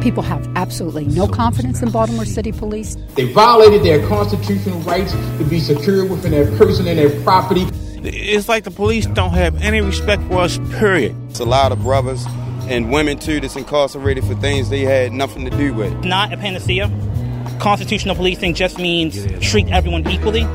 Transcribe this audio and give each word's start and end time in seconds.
People 0.00 0.22
have 0.22 0.48
absolutely 0.56 1.04
no 1.04 1.28
confidence 1.28 1.82
in 1.82 1.90
Baltimore 1.90 2.24
City 2.24 2.52
Police. 2.52 2.96
They 3.16 3.30
violated 3.34 3.82
their 3.82 4.06
constitutional 4.08 4.80
rights 4.80 5.12
to 5.12 5.44
be 5.44 5.60
secure 5.60 6.06
within 6.06 6.30
their 6.30 6.50
person 6.56 6.88
and 6.88 6.98
their 6.98 7.22
property. 7.22 7.66
It's 8.02 8.48
like 8.48 8.64
the 8.64 8.70
police 8.70 9.04
don't 9.04 9.34
have 9.34 9.60
any 9.60 9.82
respect 9.82 10.22
for 10.22 10.38
us, 10.38 10.56
period. 10.78 11.14
It's 11.28 11.40
a 11.40 11.44
lot 11.44 11.70
of 11.70 11.82
brothers 11.82 12.24
and 12.62 12.90
women, 12.90 13.18
too, 13.18 13.40
that's 13.40 13.56
incarcerated 13.56 14.24
for 14.24 14.34
things 14.36 14.70
they 14.70 14.80
had 14.80 15.12
nothing 15.12 15.44
to 15.44 15.50
do 15.50 15.74
with. 15.74 15.92
Not 16.02 16.32
a 16.32 16.38
panacea. 16.38 16.90
Constitutional 17.58 18.14
policing 18.14 18.54
just 18.54 18.78
means 18.78 19.26
treat 19.46 19.68
everyone 19.68 20.08
equally. 20.08 20.48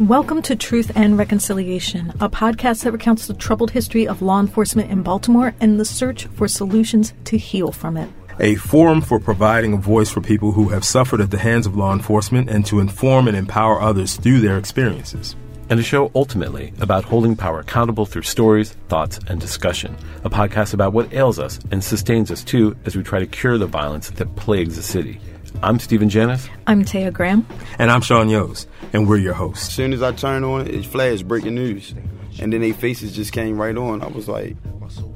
Welcome 0.00 0.42
to 0.42 0.56
Truth 0.56 0.92
and 0.94 1.16
Reconciliation, 1.16 2.10
a 2.20 2.28
podcast 2.28 2.82
that 2.82 2.92
recounts 2.92 3.26
the 3.26 3.34
troubled 3.34 3.70
history 3.70 4.06
of 4.06 4.20
law 4.20 4.38
enforcement 4.38 4.90
in 4.90 5.02
Baltimore 5.02 5.54
and 5.60 5.80
the 5.80 5.84
search 5.86 6.26
for 6.26 6.46
solutions 6.46 7.14
to 7.24 7.38
heal 7.38 7.72
from 7.72 7.96
it 7.96 8.10
a 8.40 8.54
forum 8.56 9.00
for 9.00 9.20
providing 9.20 9.74
a 9.74 9.76
voice 9.76 10.10
for 10.10 10.20
people 10.20 10.52
who 10.52 10.68
have 10.68 10.84
suffered 10.84 11.20
at 11.20 11.30
the 11.30 11.38
hands 11.38 11.66
of 11.66 11.76
law 11.76 11.92
enforcement 11.92 12.48
and 12.48 12.64
to 12.66 12.80
inform 12.80 13.28
and 13.28 13.36
empower 13.36 13.80
others 13.80 14.16
through 14.16 14.40
their 14.40 14.58
experiences. 14.58 15.36
And 15.70 15.80
a 15.80 15.82
show 15.82 16.10
ultimately 16.14 16.72
about 16.80 17.04
holding 17.04 17.36
power 17.36 17.60
accountable 17.60 18.04
through 18.04 18.22
stories, 18.22 18.72
thoughts, 18.88 19.18
and 19.28 19.40
discussion. 19.40 19.96
A 20.24 20.30
podcast 20.30 20.74
about 20.74 20.92
what 20.92 21.12
ails 21.12 21.38
us 21.38 21.58
and 21.70 21.82
sustains 21.82 22.30
us 22.30 22.44
too 22.44 22.76
as 22.84 22.96
we 22.96 23.02
try 23.02 23.18
to 23.20 23.26
cure 23.26 23.58
the 23.58 23.66
violence 23.66 24.10
that 24.10 24.36
plagues 24.36 24.76
the 24.76 24.82
city. 24.82 25.18
I'm 25.62 25.78
Stephen 25.78 26.08
Janis. 26.08 26.48
I'm 26.66 26.84
Taya 26.84 27.12
Graham. 27.12 27.46
And 27.78 27.90
I'm 27.90 28.00
Sean 28.00 28.28
Yoes, 28.28 28.66
and 28.92 29.08
we're 29.08 29.18
your 29.18 29.34
hosts. 29.34 29.68
As 29.68 29.74
soon 29.74 29.92
as 29.92 30.02
I 30.02 30.12
turned 30.12 30.44
on 30.44 30.66
it, 30.66 30.74
it 30.74 30.84
flashed 30.84 31.28
breaking 31.28 31.54
news. 31.54 31.94
And 32.40 32.52
then 32.52 32.62
their 32.62 32.74
faces 32.74 33.14
just 33.14 33.32
came 33.32 33.60
right 33.60 33.76
on. 33.76 34.02
I 34.02 34.08
was 34.08 34.28
like, 34.28 34.56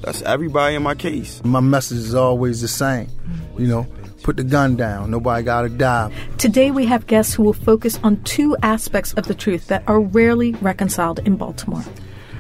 that's 0.01 0.23
everybody 0.23 0.77
in 0.77 0.83
my 0.83 0.95
case. 0.95 1.43
My 1.45 1.61
message 1.61 1.99
is 1.99 2.15
always 2.15 2.61
the 2.61 2.69
same. 2.69 3.09
You 3.59 3.67
know, 3.69 3.87
put 4.23 4.37
the 4.37 4.45
gun 4.45 4.77
down. 4.77 5.11
Nobody 5.11 5.45
got 5.45 5.63
to 5.63 5.69
die. 5.69 6.13
Today 6.39 6.71
we 6.71 6.87
have 6.87 7.07
guests 7.07 7.35
who 7.35 7.43
will 7.43 7.53
focus 7.53 7.99
on 8.03 8.23
two 8.25 8.57
aspects 8.63 9.13
of 9.15 9.27
the 9.27 9.35
truth 9.35 9.69
that 9.69 9.83
are 9.87 10.01
rarely 10.01 10.53
reconciled 10.55 11.21
in 11.21 11.37
Baltimore. 11.37 11.85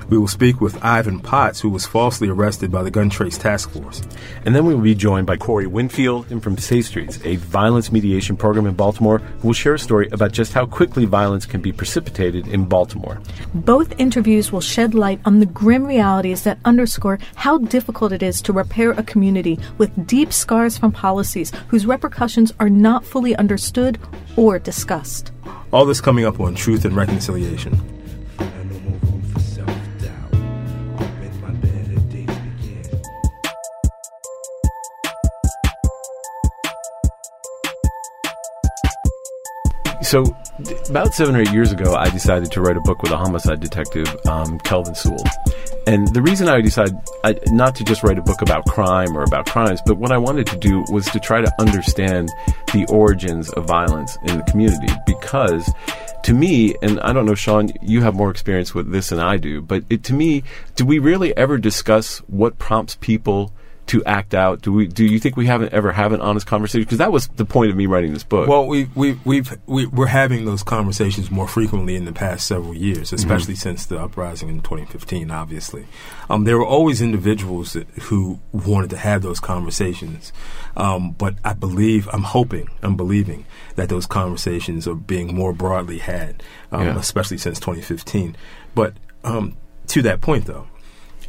We 0.08 0.18
will 0.18 0.28
speak 0.28 0.60
with 0.60 0.82
Ivan 0.84 1.18
Potts, 1.18 1.60
who 1.60 1.68
was 1.68 1.84
falsely 1.84 2.28
arrested 2.28 2.70
by 2.70 2.84
the 2.84 2.92
Gun 2.92 3.10
Trace 3.10 3.36
Task 3.36 3.70
Force. 3.70 4.02
And 4.44 4.54
then 4.54 4.64
we 4.64 4.72
will 4.72 4.82
be 4.82 4.94
joined 4.94 5.26
by 5.26 5.36
Corey 5.36 5.66
Winfield 5.66 6.30
and 6.30 6.40
from 6.40 6.56
Safe 6.58 6.86
Streets, 6.86 7.18
a 7.24 7.36
violence 7.36 7.90
mediation 7.90 8.36
program 8.36 8.66
in 8.66 8.74
Baltimore, 8.74 9.18
who 9.18 9.48
will 9.48 9.54
share 9.54 9.74
a 9.74 9.78
story 9.78 10.08
about 10.12 10.30
just 10.30 10.52
how 10.52 10.64
quickly 10.64 11.06
violence 11.06 11.44
can 11.44 11.60
be 11.60 11.72
precipitated 11.72 12.46
in 12.46 12.66
Baltimore. 12.66 13.20
Both 13.52 13.98
interviews 13.98 14.52
will 14.52 14.60
shed 14.60 14.94
light 14.94 15.20
on 15.24 15.40
the 15.40 15.46
grim 15.46 15.84
realities 15.84 16.44
that 16.44 16.58
underscore 16.64 17.18
how 17.34 17.58
difficult 17.58 18.12
it 18.12 18.22
is 18.22 18.40
to 18.42 18.52
repair 18.52 18.92
a 18.92 19.02
community 19.02 19.58
with 19.76 20.06
deep 20.06 20.32
scars 20.32 20.78
from 20.78 20.92
policies 20.92 21.50
whose 21.66 21.84
repercussions 21.84 22.52
are 22.60 22.70
not 22.70 23.04
fully 23.04 23.34
understood 23.36 23.98
or 24.36 24.60
discussed. 24.60 25.32
All 25.72 25.84
this 25.84 26.00
coming 26.00 26.24
up 26.24 26.38
on 26.38 26.54
Truth 26.54 26.84
and 26.84 26.94
Reconciliation. 26.94 27.95
So, 40.06 40.22
about 40.88 41.14
seven 41.14 41.34
or 41.34 41.40
eight 41.40 41.50
years 41.50 41.72
ago, 41.72 41.96
I 41.96 42.08
decided 42.10 42.52
to 42.52 42.60
write 42.60 42.76
a 42.76 42.80
book 42.80 43.02
with 43.02 43.10
a 43.10 43.16
homicide 43.16 43.58
detective, 43.58 44.06
um, 44.24 44.60
Kelvin 44.60 44.94
Sewell. 44.94 45.24
And 45.88 46.06
the 46.14 46.22
reason 46.22 46.48
I 46.48 46.60
decided 46.60 46.94
I, 47.24 47.34
not 47.48 47.74
to 47.74 47.84
just 47.84 48.04
write 48.04 48.16
a 48.16 48.22
book 48.22 48.40
about 48.40 48.66
crime 48.66 49.16
or 49.16 49.24
about 49.24 49.46
crimes, 49.46 49.80
but 49.84 49.98
what 49.98 50.12
I 50.12 50.18
wanted 50.18 50.46
to 50.46 50.58
do 50.58 50.84
was 50.92 51.06
to 51.06 51.18
try 51.18 51.40
to 51.40 51.52
understand 51.58 52.30
the 52.72 52.86
origins 52.88 53.50
of 53.54 53.64
violence 53.64 54.16
in 54.22 54.36
the 54.36 54.44
community. 54.44 54.94
Because 55.08 55.68
to 56.22 56.32
me, 56.32 56.76
and 56.82 57.00
I 57.00 57.12
don't 57.12 57.26
know, 57.26 57.34
Sean, 57.34 57.72
you 57.82 58.02
have 58.02 58.14
more 58.14 58.30
experience 58.30 58.76
with 58.76 58.92
this 58.92 59.08
than 59.08 59.18
I 59.18 59.38
do, 59.38 59.60
but 59.60 59.82
it, 59.90 60.04
to 60.04 60.12
me, 60.12 60.44
do 60.76 60.86
we 60.86 61.00
really 61.00 61.36
ever 61.36 61.58
discuss 61.58 62.18
what 62.28 62.60
prompts 62.60 62.94
people 63.00 63.52
to 63.86 64.04
act 64.04 64.34
out? 64.34 64.62
Do 64.62 64.72
we? 64.72 64.86
Do 64.86 65.04
you 65.04 65.18
think 65.18 65.36
we 65.36 65.46
haven't 65.46 65.72
ever 65.72 65.92
have 65.92 66.12
an 66.12 66.20
honest 66.20 66.46
conversation? 66.46 66.82
Because 66.82 66.98
that 66.98 67.12
was 67.12 67.28
the 67.28 67.44
point 67.44 67.70
of 67.70 67.76
me 67.76 67.86
writing 67.86 68.12
this 68.12 68.24
book. 68.24 68.48
Well, 68.48 68.66
we 68.66 68.90
we 68.94 69.18
we've 69.24 69.56
we, 69.66 69.86
we're 69.86 70.06
having 70.06 70.44
those 70.44 70.62
conversations 70.62 71.30
more 71.30 71.46
frequently 71.46 71.94
in 71.94 72.04
the 72.04 72.12
past 72.12 72.46
several 72.46 72.74
years, 72.74 73.08
mm-hmm. 73.08 73.16
especially 73.16 73.54
mm-hmm. 73.54 73.68
since 73.68 73.86
the 73.86 73.98
uprising 73.98 74.48
in 74.48 74.60
2015. 74.60 75.30
Obviously, 75.30 75.86
um, 76.28 76.44
there 76.44 76.58
were 76.58 76.66
always 76.66 77.00
individuals 77.00 77.74
that, 77.74 77.88
who 78.02 78.40
wanted 78.52 78.90
to 78.90 78.96
have 78.96 79.22
those 79.22 79.40
conversations, 79.40 80.32
um, 80.76 81.12
but 81.12 81.36
I 81.44 81.52
believe, 81.52 82.08
I'm 82.12 82.24
hoping, 82.24 82.68
I'm 82.82 82.96
believing 82.96 83.46
that 83.76 83.88
those 83.88 84.06
conversations 84.06 84.88
are 84.88 84.94
being 84.94 85.34
more 85.34 85.52
broadly 85.52 85.98
had, 85.98 86.42
um, 86.72 86.86
yeah. 86.86 86.98
especially 86.98 87.38
since 87.38 87.60
2015. 87.60 88.36
But 88.74 88.94
um, 89.22 89.56
to 89.88 90.02
that 90.02 90.20
point, 90.20 90.46
though 90.46 90.66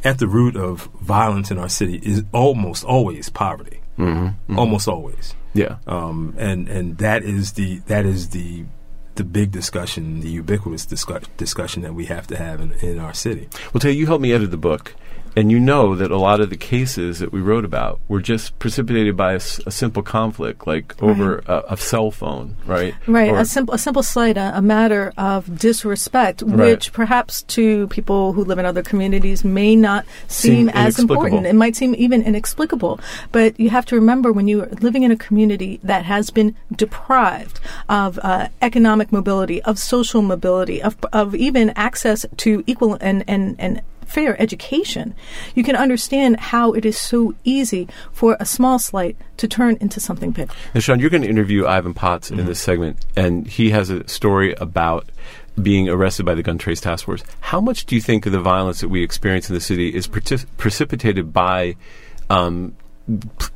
at 0.04 0.18
the 0.18 0.28
root 0.28 0.56
of 0.56 0.88
violence 1.00 1.50
in 1.50 1.58
our 1.58 1.68
city 1.68 2.00
is 2.02 2.22
almost 2.32 2.84
always 2.84 3.28
poverty. 3.28 3.80
Mm-hmm, 3.98 4.26
mm-hmm. 4.26 4.58
Almost 4.58 4.88
always. 4.88 5.34
Yeah. 5.54 5.78
Um, 5.86 6.34
and 6.38 6.68
and 6.68 6.98
that 6.98 7.22
is 7.22 7.52
the 7.54 7.78
that 7.86 8.06
is 8.06 8.30
the 8.30 8.64
the 9.16 9.24
big 9.24 9.50
discussion, 9.50 10.20
the 10.20 10.30
ubiquitous 10.30 10.86
discuss- 10.86 11.26
discussion 11.36 11.82
that 11.82 11.94
we 11.94 12.06
have 12.06 12.26
to 12.28 12.36
have 12.36 12.60
in, 12.60 12.72
in 12.74 12.98
our 13.00 13.12
city. 13.12 13.48
Well, 13.72 13.80
tell 13.80 13.90
you, 13.90 13.98
you 13.98 14.06
helped 14.06 14.22
me 14.22 14.32
edit 14.32 14.52
the 14.52 14.56
book, 14.56 14.94
and 15.38 15.52
you 15.52 15.60
know 15.60 15.94
that 15.94 16.10
a 16.10 16.16
lot 16.16 16.40
of 16.40 16.50
the 16.50 16.56
cases 16.56 17.20
that 17.20 17.30
we 17.30 17.40
wrote 17.40 17.64
about 17.64 18.00
were 18.08 18.20
just 18.20 18.58
precipitated 18.58 19.16
by 19.16 19.34
a, 19.34 19.40
a 19.66 19.70
simple 19.70 20.02
conflict, 20.02 20.66
like 20.66 21.00
over 21.00 21.36
right. 21.36 21.48
a, 21.48 21.74
a, 21.74 21.76
cell 21.76 22.10
phone, 22.10 22.56
right? 22.66 22.92
Right, 23.06 23.30
or 23.30 23.38
a 23.38 23.44
simple 23.44 23.72
a 23.72 23.78
simple 23.78 24.02
slight, 24.02 24.36
a, 24.36 24.58
a 24.58 24.60
matter 24.60 25.12
of 25.16 25.56
disrespect, 25.56 26.42
right. 26.42 26.56
which 26.56 26.92
perhaps 26.92 27.42
to 27.42 27.86
people 27.86 28.32
who 28.32 28.42
live 28.42 28.58
in 28.58 28.66
other 28.66 28.82
communities 28.82 29.44
may 29.44 29.76
not 29.76 30.06
seem, 30.26 30.66
seem 30.66 30.68
as 30.70 30.98
important. 30.98 31.46
It 31.46 31.54
might 31.54 31.76
seem 31.76 31.94
even 31.94 32.24
inexplicable. 32.24 32.98
But 33.30 33.60
you 33.60 33.70
have 33.70 33.86
to 33.86 33.94
remember 33.94 34.32
when 34.32 34.48
you're 34.48 34.66
living 34.80 35.04
in 35.04 35.12
a 35.12 35.16
community 35.16 35.78
that 35.84 36.04
has 36.04 36.30
been 36.30 36.56
deprived 36.74 37.60
of 37.88 38.18
uh, 38.24 38.48
economic 38.60 39.12
mobility, 39.12 39.62
of 39.62 39.78
social 39.78 40.20
mobility, 40.20 40.82
of, 40.82 40.96
of 41.12 41.36
even 41.36 41.70
access 41.76 42.26
to 42.38 42.64
equal 42.66 42.98
and, 43.00 43.22
and, 43.28 43.54
and 43.60 43.82
fair 44.08 44.40
education, 44.40 45.14
you 45.54 45.62
can 45.62 45.76
understand 45.76 46.40
how 46.40 46.72
it 46.72 46.84
is 46.84 46.98
so 46.98 47.34
easy 47.44 47.86
for 48.10 48.36
a 48.40 48.46
small 48.46 48.78
slight 48.78 49.16
to 49.36 49.46
turn 49.46 49.76
into 49.80 50.00
something 50.00 50.30
big. 50.32 50.50
And 50.74 50.82
Sean, 50.82 50.98
you're 50.98 51.10
going 51.10 51.22
to 51.22 51.28
interview 51.28 51.66
Ivan 51.66 51.94
Potts 51.94 52.30
mm-hmm. 52.30 52.40
in 52.40 52.46
this 52.46 52.60
segment, 52.60 53.04
and 53.16 53.46
he 53.46 53.70
has 53.70 53.90
a 53.90 54.08
story 54.08 54.54
about 54.54 55.08
being 55.60 55.88
arrested 55.88 56.24
by 56.24 56.34
the 56.34 56.42
Gun 56.42 56.56
Trace 56.58 56.80
Task 56.80 57.04
Force. 57.04 57.22
How 57.40 57.60
much 57.60 57.86
do 57.86 57.94
you 57.94 58.00
think 58.00 58.26
of 58.26 58.32
the 58.32 58.40
violence 58.40 58.80
that 58.80 58.88
we 58.88 59.02
experience 59.02 59.48
in 59.48 59.54
the 59.54 59.60
city 59.60 59.94
is 59.94 60.06
precipitated 60.06 61.32
by 61.32 61.76
um, 62.30 62.76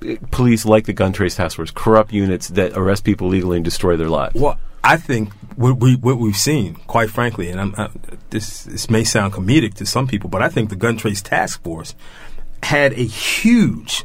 p- 0.01 0.19
police 0.31 0.65
like 0.65 0.87
the 0.87 0.93
Gun 0.93 1.13
Trace 1.13 1.37
Task 1.37 1.57
Force, 1.57 1.71
corrupt 1.71 2.13
units 2.13 2.49
that 2.49 2.73
arrest 2.77 3.05
people 3.05 3.29
legally 3.29 3.57
and 3.57 3.65
destroy 3.65 3.97
their 3.97 4.09
lives? 4.09 4.35
Well, 4.35 4.59
I 4.85 4.97
think 4.97 5.33
what 5.57 5.79
we 5.79 5.97
what 5.97 6.19
we've 6.19 6.37
seen, 6.37 6.75
quite 6.87 7.11
frankly, 7.11 7.51
and 7.51 7.75
I, 7.77 7.91
this 8.31 8.65
this 8.65 8.91
may 8.91 9.05
sound 9.05 9.33
comedic 9.33 9.75
to 9.75 9.87
some 9.87 10.07
people, 10.07 10.29
but 10.29 10.43
I 10.43 10.49
think 10.49 10.71
the 10.71 10.77
Gun 10.77 10.97
Trace 10.97 11.23
Task 11.23 11.63
Force 11.63 11.95
had 12.63 12.93
a 12.93 13.05
huge 13.05 14.05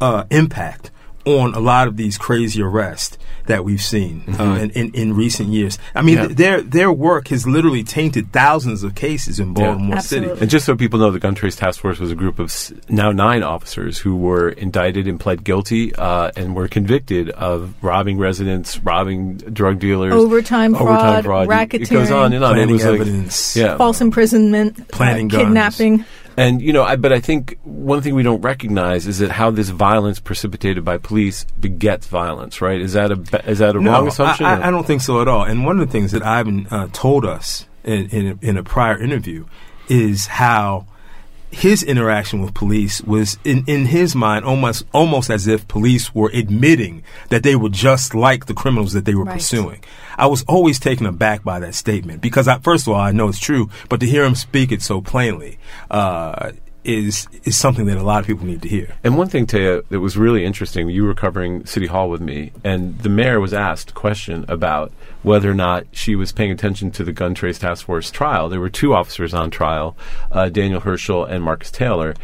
uh, 0.00 0.24
impact 0.30 0.90
on 1.24 1.54
a 1.54 1.60
lot 1.60 1.88
of 1.88 1.96
these 1.96 2.18
crazy 2.18 2.62
arrests 2.62 3.18
that 3.48 3.64
we've 3.64 3.82
seen 3.82 4.22
uh, 4.28 4.30
mm-hmm. 4.30 4.40
uh, 4.40 4.56
in, 4.58 4.70
in, 4.70 4.94
in, 4.94 5.12
recent 5.14 5.48
years. 5.48 5.78
I 5.94 6.02
mean, 6.02 6.16
yeah. 6.16 6.26
th- 6.26 6.36
their 6.36 6.62
their 6.62 6.92
work 6.92 7.28
has 7.28 7.46
literally 7.46 7.82
tainted 7.82 8.32
thousands 8.32 8.82
of 8.82 8.94
cases 8.94 9.40
in 9.40 9.54
Baltimore 9.54 9.96
yeah. 9.96 10.00
City. 10.00 10.30
And 10.40 10.48
just 10.48 10.64
so 10.64 10.76
people 10.76 10.98
know, 10.98 11.10
the 11.10 11.18
Gun 11.18 11.34
Trace 11.34 11.56
Task 11.56 11.80
Force 11.80 11.98
was 11.98 12.12
a 12.12 12.14
group 12.14 12.38
of 12.38 12.46
s- 12.46 12.72
now 12.88 13.10
nine 13.10 13.42
officers 13.42 13.98
who 13.98 14.16
were 14.16 14.50
indicted 14.50 15.08
and 15.08 15.18
pled 15.18 15.44
guilty 15.44 15.94
uh, 15.94 16.30
and 16.36 16.54
were 16.54 16.68
convicted 16.68 17.30
of 17.30 17.74
robbing 17.82 18.18
residents, 18.18 18.78
robbing 18.80 19.38
drug 19.38 19.78
dealers, 19.80 20.12
overtime, 20.12 20.74
fraud, 20.74 21.24
fraud, 21.24 21.48
racketeering. 21.48 21.82
It 21.82 21.90
goes 21.90 22.10
on 22.10 22.32
and 22.32 22.44
on. 22.44 22.54
Planning 22.54 22.70
it 22.70 22.72
was 22.72 22.84
evidence, 22.84 23.56
like, 23.56 23.64
yeah. 23.64 23.76
false 23.76 24.00
imprisonment, 24.00 24.88
planning 24.88 25.34
uh, 25.34 25.38
kidnapping. 25.38 26.04
And 26.38 26.62
you 26.62 26.72
know, 26.72 26.84
I, 26.84 26.94
but 26.94 27.12
I 27.12 27.18
think 27.18 27.58
one 27.64 28.00
thing 28.00 28.14
we 28.14 28.22
don't 28.22 28.40
recognize 28.42 29.08
is 29.08 29.18
that 29.18 29.32
how 29.32 29.50
this 29.50 29.70
violence 29.70 30.20
precipitated 30.20 30.84
by 30.84 30.96
police 30.98 31.44
begets 31.58 32.06
violence. 32.06 32.60
Right? 32.60 32.80
Is 32.80 32.92
that 32.92 33.10
a 33.10 33.50
is 33.50 33.58
that 33.58 33.74
a 33.74 33.80
no, 33.80 33.90
wrong 33.90 34.08
assumption? 34.08 34.46
I, 34.46 34.68
I, 34.68 34.70
don't 34.70 34.86
think 34.86 35.02
so 35.02 35.20
at 35.20 35.26
all. 35.26 35.44
And 35.44 35.64
one 35.64 35.80
of 35.80 35.86
the 35.86 35.92
things 35.92 36.12
that 36.12 36.22
Ivan 36.22 36.68
uh, 36.70 36.88
told 36.92 37.24
us 37.24 37.66
in, 37.82 38.08
in 38.10 38.38
in 38.40 38.56
a 38.56 38.62
prior 38.62 38.96
interview 38.96 39.46
is 39.88 40.26
how 40.28 40.86
his 41.50 41.82
interaction 41.82 42.40
with 42.40 42.54
police 42.54 43.00
was 43.02 43.38
in, 43.44 43.64
in 43.66 43.86
his 43.86 44.14
mind 44.14 44.44
almost 44.44 44.84
almost 44.92 45.30
as 45.30 45.46
if 45.46 45.66
police 45.66 46.14
were 46.14 46.30
admitting 46.34 47.02
that 47.30 47.42
they 47.42 47.56
were 47.56 47.68
just 47.68 48.14
like 48.14 48.46
the 48.46 48.54
criminals 48.54 48.92
that 48.92 49.04
they 49.04 49.14
were 49.14 49.24
right. 49.24 49.34
pursuing. 49.34 49.82
I 50.16 50.26
was 50.26 50.44
always 50.48 50.78
taken 50.78 51.06
aback 51.06 51.44
by 51.44 51.60
that 51.60 51.74
statement 51.74 52.20
because 52.20 52.48
I, 52.48 52.58
first 52.58 52.86
of 52.86 52.92
all 52.92 53.00
I 53.00 53.12
know 53.12 53.28
it's 53.28 53.38
true, 53.38 53.70
but 53.88 54.00
to 54.00 54.06
hear 54.06 54.24
him 54.24 54.34
speak 54.34 54.72
it 54.72 54.82
so 54.82 55.00
plainly, 55.00 55.58
uh, 55.90 56.52
is 56.84 57.26
is 57.44 57.56
something 57.56 57.86
that 57.86 57.98
a 57.98 58.02
lot 58.02 58.20
of 58.20 58.26
people 58.26 58.46
need 58.46 58.62
to 58.62 58.68
hear. 58.68 58.94
And 59.04 59.18
one 59.18 59.28
thing, 59.28 59.46
Taya, 59.46 59.86
that 59.88 60.00
was 60.00 60.16
really 60.16 60.44
interesting, 60.44 60.88
you 60.88 61.04
were 61.04 61.14
covering 61.14 61.66
City 61.66 61.86
Hall 61.86 62.08
with 62.08 62.20
me, 62.20 62.52
and 62.64 62.98
the 63.00 63.08
mayor 63.08 63.40
was 63.40 63.52
asked 63.52 63.90
a 63.90 63.94
question 63.94 64.44
about 64.48 64.92
whether 65.22 65.50
or 65.50 65.54
not 65.54 65.84
she 65.92 66.14
was 66.14 66.32
paying 66.32 66.50
attention 66.50 66.90
to 66.92 67.04
the 67.04 67.12
gun 67.12 67.34
trace 67.34 67.58
task 67.58 67.86
force 67.86 68.10
trial. 68.10 68.48
There 68.48 68.60
were 68.60 68.70
two 68.70 68.94
officers 68.94 69.34
on 69.34 69.50
trial, 69.50 69.96
uh, 70.32 70.48
Daniel 70.48 70.80
Hersl 70.80 71.28
and 71.28 71.42
Marcus 71.42 71.70
Taylor, 71.70 72.14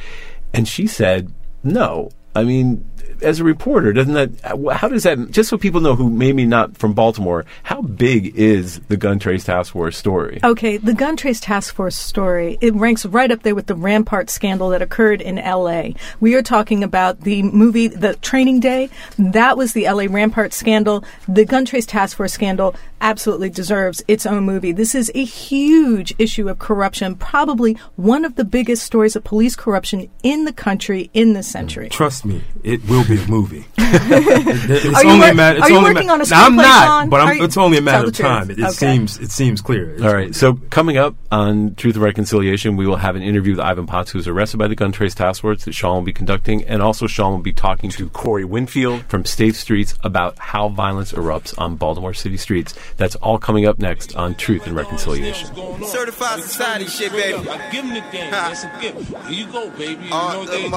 and 0.52 0.66
she 0.68 0.86
said, 0.86 1.32
no. 1.62 2.10
I 2.36 2.44
mean, 2.44 2.84
as 3.22 3.40
a 3.40 3.44
reporter, 3.44 3.92
doesn't 3.92 4.14
that? 4.14 4.30
How 4.72 4.88
does 4.88 5.04
that? 5.04 5.30
Just 5.30 5.48
so 5.48 5.58
people 5.58 5.80
know 5.80 5.94
who 5.94 6.10
maybe 6.10 6.46
not 6.46 6.76
from 6.76 6.92
Baltimore, 6.92 7.44
how 7.62 7.82
big 7.82 8.36
is 8.36 8.80
the 8.88 8.96
Gun 8.96 9.18
Trace 9.18 9.44
Task 9.44 9.72
Force 9.72 9.96
story? 9.96 10.40
Okay, 10.42 10.76
the 10.76 10.94
Gun 10.94 11.16
Trace 11.16 11.40
Task 11.40 11.74
Force 11.74 11.96
story 11.96 12.58
it 12.60 12.74
ranks 12.74 13.06
right 13.06 13.30
up 13.30 13.42
there 13.42 13.54
with 13.54 13.66
the 13.66 13.74
Rampart 13.74 14.30
scandal 14.30 14.70
that 14.70 14.82
occurred 14.82 15.20
in 15.20 15.38
L.A. 15.38 15.94
We 16.20 16.34
are 16.34 16.42
talking 16.42 16.82
about 16.84 17.22
the 17.22 17.42
movie, 17.42 17.88
The 17.88 18.14
Training 18.16 18.60
Day. 18.60 18.90
That 19.18 19.56
was 19.56 19.72
the 19.72 19.86
L.A. 19.86 20.06
Rampart 20.06 20.52
scandal. 20.52 21.04
The 21.28 21.44
Gun 21.44 21.64
Trace 21.64 21.86
Task 21.86 22.16
Force 22.16 22.32
scandal 22.32 22.74
absolutely 23.00 23.50
deserves 23.50 24.02
its 24.08 24.24
own 24.24 24.44
movie. 24.44 24.72
This 24.72 24.94
is 24.94 25.10
a 25.14 25.24
huge 25.24 26.14
issue 26.18 26.48
of 26.48 26.58
corruption, 26.58 27.16
probably 27.16 27.76
one 27.96 28.24
of 28.24 28.36
the 28.36 28.44
biggest 28.44 28.82
stories 28.82 29.14
of 29.14 29.24
police 29.24 29.54
corruption 29.54 30.10
in 30.22 30.44
the 30.46 30.52
country 30.52 31.10
in 31.12 31.34
this 31.34 31.46
century. 31.46 31.90
Trust 31.90 32.24
me, 32.24 32.42
it 32.62 32.86
will 32.88 33.03
be 33.08 33.22
a 33.22 33.26
movie. 33.26 33.64
it's 33.76 34.86
are 34.86 35.06
only 35.06 35.18
wor- 35.18 35.28
a 35.28 35.34
matter. 35.34 35.58
It's 35.58 35.66
are 35.66 35.70
you 35.70 35.82
working 35.82 36.06
ma- 36.06 36.12
on 36.14 36.20
a 36.20 36.24
screenplay? 36.24 36.32
I'm 36.32 36.56
not, 36.56 37.10
but 37.10 37.20
I'm, 37.20 37.42
it's 37.42 37.56
only 37.56 37.78
a 37.78 37.82
matter 37.82 38.08
of 38.08 38.16
time. 38.16 38.50
It, 38.50 38.58
it 38.58 38.64
okay. 38.64 38.72
seems 38.72 39.18
it 39.18 39.30
seems 39.30 39.60
clear. 39.60 39.94
It's 39.94 40.02
All 40.02 40.12
right. 40.12 40.24
Clear. 40.24 40.32
So 40.32 40.54
coming 40.70 40.96
up 40.96 41.14
on 41.30 41.74
Truth 41.74 41.96
and 41.96 42.04
Reconciliation, 42.04 42.76
we 42.76 42.86
will 42.86 42.96
have 42.96 43.16
an 43.16 43.22
interview 43.22 43.52
with 43.52 43.60
Ivan 43.60 43.86
Potts, 43.86 44.10
who 44.10 44.18
was 44.18 44.28
arrested 44.28 44.58
by 44.58 44.68
the 44.68 44.74
Gun 44.74 44.92
Trace 44.92 45.14
Task 45.14 45.42
Force 45.42 45.64
that 45.64 45.72
Sean 45.72 45.96
will 45.96 46.02
be 46.02 46.12
conducting, 46.12 46.64
and 46.64 46.82
also 46.82 47.06
Sean 47.06 47.32
will 47.32 47.40
be 47.40 47.52
talking 47.52 47.90
to 47.90 48.08
Corey 48.10 48.44
Winfield 48.44 49.04
from 49.04 49.24
Safe 49.24 49.56
Streets 49.56 49.94
about 50.02 50.38
how 50.38 50.68
violence 50.68 51.12
erupts 51.12 51.56
on 51.58 51.76
Baltimore 51.76 52.14
City 52.14 52.36
streets. 52.36 52.74
That's 52.96 53.16
all 53.16 53.38
coming 53.38 53.66
up 53.66 53.78
next 53.78 54.14
on 54.16 54.34
Truth 54.34 54.66
and 54.66 54.76
Reconciliation. 54.76 55.54
Certified 55.84 56.42
society 56.42 56.86
shit, 56.86 57.12
baby. 57.12 57.48
I 57.48 57.70
give 57.70 57.84
them 57.84 57.94
the 57.94 58.00
game. 58.12 58.30
That's 58.30 58.64
a 58.64 58.78
gift. 58.80 59.08
Here 59.28 59.46
you 59.46 59.52
go, 59.52 59.70
baby. 59.70 60.04
You 60.04 60.10
know 60.10 60.44
they, 60.44 60.62
they 60.62 60.68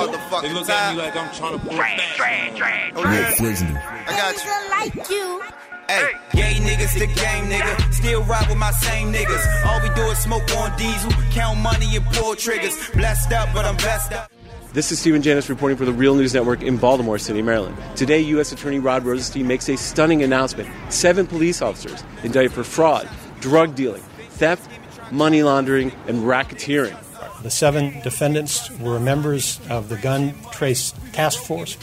look 0.53 0.69
at 0.69 0.95
me 0.95 1.01
like 1.01 1.15
I'm 1.15 1.33
trying 1.33 1.59
to 1.59 1.65
pull 1.65 1.77
it 2.19 2.59
back. 2.59 2.93
Oh, 2.95 3.03
I 3.03 4.17
got 4.17 4.43
you. 4.43 4.69
like 4.69 5.09
you. 5.09 5.41
Hey, 5.87 6.11
gay 6.33 6.53
niggas, 6.55 6.93
the 6.99 7.07
game 7.07 7.45
nigga. 7.49 7.93
Still 7.93 8.23
ride 8.23 8.47
with 8.49 8.57
my 8.57 8.71
same 8.71 9.13
niggas. 9.13 9.65
All 9.65 9.81
we 9.81 9.89
do 9.95 10.01
is 10.11 10.17
smoke 10.17 10.43
on 10.57 10.77
diesel, 10.77 11.11
count 11.31 11.59
money 11.59 11.95
and 11.95 12.05
pull 12.07 12.35
triggers. 12.35 12.89
Blessed 12.91 13.31
up, 13.31 13.49
but 13.53 13.65
I'm 13.65 13.77
blessed 13.77 14.11
up. 14.13 14.31
This 14.73 14.91
is 14.91 14.99
Stephen 14.99 15.21
Janis 15.21 15.49
reporting 15.49 15.77
for 15.77 15.85
the 15.85 15.93
Real 15.93 16.13
News 16.13 16.33
Network 16.33 16.61
in 16.61 16.77
Baltimore 16.77 17.17
City, 17.17 17.41
Maryland. 17.41 17.77
Today, 17.95 18.19
U.S. 18.19 18.51
Attorney 18.51 18.79
Rod 18.79 19.05
Rosenstein 19.05 19.47
makes 19.47 19.69
a 19.69 19.77
stunning 19.77 20.23
announcement. 20.23 20.69
Seven 20.89 21.25
police 21.25 21.61
officers 21.61 22.03
indicted 22.23 22.51
for 22.51 22.63
fraud, 22.63 23.09
drug 23.39 23.75
dealing, 23.75 24.03
theft, 24.31 24.69
money 25.11 25.41
laundering, 25.41 25.93
and 26.07 26.23
racketeering. 26.23 26.95
The 27.43 27.49
seven 27.49 28.01
defendants 28.01 28.69
were 28.79 28.99
members 28.99 29.59
of 29.69 29.89
the 29.89 29.97
Gun 29.97 30.33
Trace 30.51 30.93
Task 31.13 31.41
Force 31.43 31.77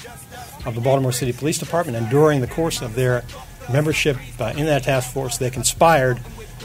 of 0.67 0.75
the 0.75 0.81
Baltimore 0.81 1.13
City 1.13 1.33
Police 1.33 1.59
Department, 1.59 1.97
and 1.97 2.09
during 2.11 2.41
the 2.41 2.47
course 2.47 2.83
of 2.83 2.95
their 2.95 3.25
membership 3.73 4.17
uh, 4.41 4.53
in 4.57 4.67
that 4.67 4.85
task 4.85 5.13
force, 5.13 5.39
they 5.39 5.51
conspired 5.51 6.21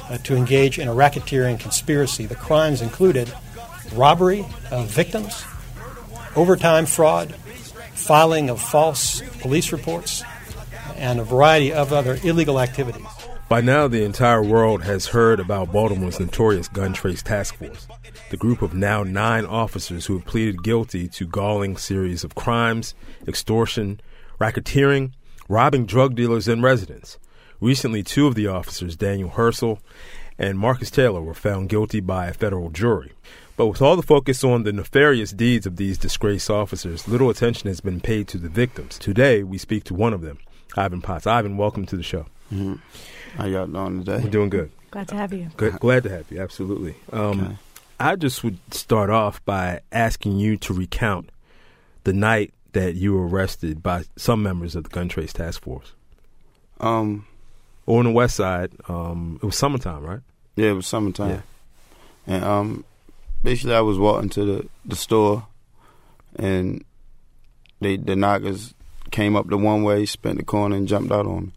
uh, 0.10 0.18
to 0.20 0.36
engage 0.36 0.80
in 0.80 0.88
a 0.88 0.94
racketeering 0.94 1.60
conspiracy. 1.60 2.26
The 2.26 2.36
crimes 2.36 2.82
included 2.82 3.32
robbery 3.94 4.46
of 4.72 4.88
victims, 4.88 5.44
overtime 6.36 6.86
fraud, 6.86 7.36
filing 7.94 8.50
of 8.50 8.62
false 8.62 9.22
police 9.42 9.72
reports, 9.72 10.24
and 10.96 11.20
a 11.20 11.24
variety 11.24 11.74
of 11.74 11.94
other 11.94 12.20
illegal 12.24 12.60
activities. 12.60 13.06
By 13.50 13.62
now, 13.62 13.88
the 13.88 14.04
entire 14.04 14.44
world 14.44 14.84
has 14.84 15.08
heard 15.08 15.40
about 15.40 15.72
Baltimore's 15.72 16.20
notorious 16.20 16.68
gun 16.68 16.94
trace 16.94 17.24
task 17.24 17.56
force, 17.56 17.88
the 18.30 18.38
group 18.38 18.62
of 18.62 18.76
now 18.76 19.02
nine 19.02 19.44
officers 19.44 20.06
who 20.06 20.20
have 20.20 20.28
pleaded 20.28 20.62
guilty 20.62 21.08
to 21.08 21.26
galling 21.26 21.76
series 21.76 22.24
of 22.24 22.36
crimes, 22.36 22.94
extortion, 23.28 24.02
racketeering, 24.40 25.14
robbing 25.48 25.88
drug 25.88 26.14
dealers 26.14 26.48
and 26.48 26.62
residents. 26.62 27.18
Recently, 27.60 28.04
two 28.04 28.28
of 28.28 28.36
the 28.36 28.46
officers, 28.46 28.96
Daniel 28.96 29.32
Hersl 29.32 29.80
and 30.38 30.60
Marcus 30.60 30.92
Taylor, 30.92 31.24
were 31.24 31.34
found 31.34 31.70
guilty 31.70 32.02
by 32.02 32.28
a 32.28 32.34
federal 32.34 32.70
jury. 32.70 33.14
But 33.58 33.66
with 33.66 33.82
all 33.82 33.96
the 33.96 34.04
focus 34.04 34.44
on 34.44 34.62
the 34.62 34.72
nefarious 34.72 35.32
deeds 35.32 35.66
of 35.66 35.78
these 35.78 35.98
disgraced 35.98 36.52
officers, 36.52 37.08
little 37.08 37.32
attention 37.32 37.68
has 37.68 37.82
been 37.82 38.00
paid 38.00 38.28
to 38.28 38.38
the 38.38 38.48
victims. 38.48 39.00
Today, 39.00 39.42
we 39.42 39.58
speak 39.58 39.86
to 39.86 39.96
one 39.96 40.14
of 40.14 40.22
them, 40.22 40.38
Ivan 40.78 41.02
Potts. 41.02 41.26
Ivan, 41.26 41.58
welcome 41.58 41.88
to 41.88 41.98
the 41.98 42.04
show. 42.04 42.28
Mm-hmm. 42.54 42.76
How 43.36 43.46
y'all 43.46 43.68
doing 43.68 44.04
today? 44.04 44.24
We're 44.24 44.30
doing 44.30 44.50
good. 44.50 44.72
Glad 44.92 45.08
to 45.10 45.16
have 45.16 45.34
you. 45.34 45.50
Good, 45.58 45.80
glad 45.80 46.04
to 46.04 46.10
have 46.10 46.32
you. 46.32 46.42
Absolutely. 46.42 46.96
Um, 47.12 47.42
okay. 47.42 47.56
I 48.00 48.16
just 48.16 48.44
would 48.44 48.58
start 48.74 49.10
off 49.10 49.44
by 49.46 49.82
asking 49.92 50.40
you 50.40 50.58
to 50.58 50.74
recount 50.74 51.30
the 52.04 52.14
night 52.14 52.54
that 52.74 52.96
you 52.96 53.14
were 53.14 53.28
arrested 53.28 53.84
by 53.84 54.04
some 54.16 54.42
members 54.42 54.76
of 54.76 54.84
the 54.84 54.90
Gun 54.90 55.10
Trace 55.10 55.34
Task 55.34 55.62
Force. 55.62 55.94
Um, 56.80 57.28
or 57.86 58.00
on 58.00 58.06
the 58.06 58.12
West 58.12 58.36
Side. 58.36 58.72
Um, 58.88 59.40
it 59.42 59.46
was 59.46 59.58
summertime, 59.58 60.04
right? 60.04 60.20
Yeah, 60.56 60.70
it 60.70 60.74
was 60.74 60.88
summertime. 60.88 61.30
Yeah. 62.28 62.36
And 62.36 62.44
um, 62.44 62.86
basically, 63.44 63.74
I 63.74 63.82
was 63.82 63.98
walking 63.98 64.30
to 64.30 64.46
the 64.46 64.70
the 64.86 64.96
store, 64.96 65.48
and 66.36 66.86
they 67.82 67.98
the 67.98 68.16
knockers 68.16 68.74
came 69.12 69.36
up 69.36 69.48
the 69.48 69.58
one 69.58 69.84
way, 69.84 70.06
spent 70.06 70.38
the 70.38 70.46
corner, 70.46 70.76
and 70.76 70.88
jumped 70.88 71.12
out 71.12 71.26
on 71.26 71.48
me. 71.48 71.52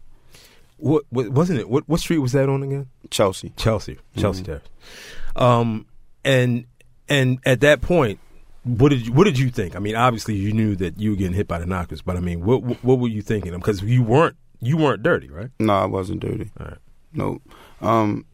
What, 0.77 1.03
what 1.09 1.29
wasn't 1.29 1.59
it? 1.59 1.69
What 1.69 1.87
what 1.87 1.99
street 1.99 2.19
was 2.19 2.31
that 2.33 2.49
on 2.49 2.63
again? 2.63 2.87
Chelsea. 3.09 3.53
Chelsea. 3.55 3.97
Chelsea 4.17 4.43
mm-hmm. 4.43 5.43
Um, 5.43 5.85
and 6.23 6.65
and 7.09 7.39
at 7.45 7.61
that 7.61 7.81
point, 7.81 8.19
what 8.63 8.89
did 8.89 9.05
you, 9.05 9.13
what 9.13 9.25
did 9.25 9.37
you 9.37 9.49
think? 9.49 9.75
I 9.75 9.79
mean, 9.79 9.95
obviously 9.95 10.35
you 10.35 10.53
knew 10.53 10.75
that 10.77 10.99
you 10.99 11.11
were 11.11 11.15
getting 11.17 11.33
hit 11.33 11.47
by 11.47 11.59
the 11.59 11.65
knockers, 11.65 12.01
but 12.01 12.15
I 12.15 12.19
mean, 12.19 12.45
what 12.45 12.83
what 12.83 12.99
were 12.99 13.07
you 13.07 13.21
thinking? 13.21 13.53
Because 13.53 13.81
you 13.81 14.03
weren't 14.03 14.35
you 14.61 14.77
weren't 14.77 15.03
dirty, 15.03 15.29
right? 15.29 15.49
No, 15.59 15.73
I 15.73 15.85
wasn't 15.85 16.21
dirty. 16.21 16.51
All 16.59 16.67
right. 16.67 16.77
No. 17.13 17.41
Um, 17.81 18.25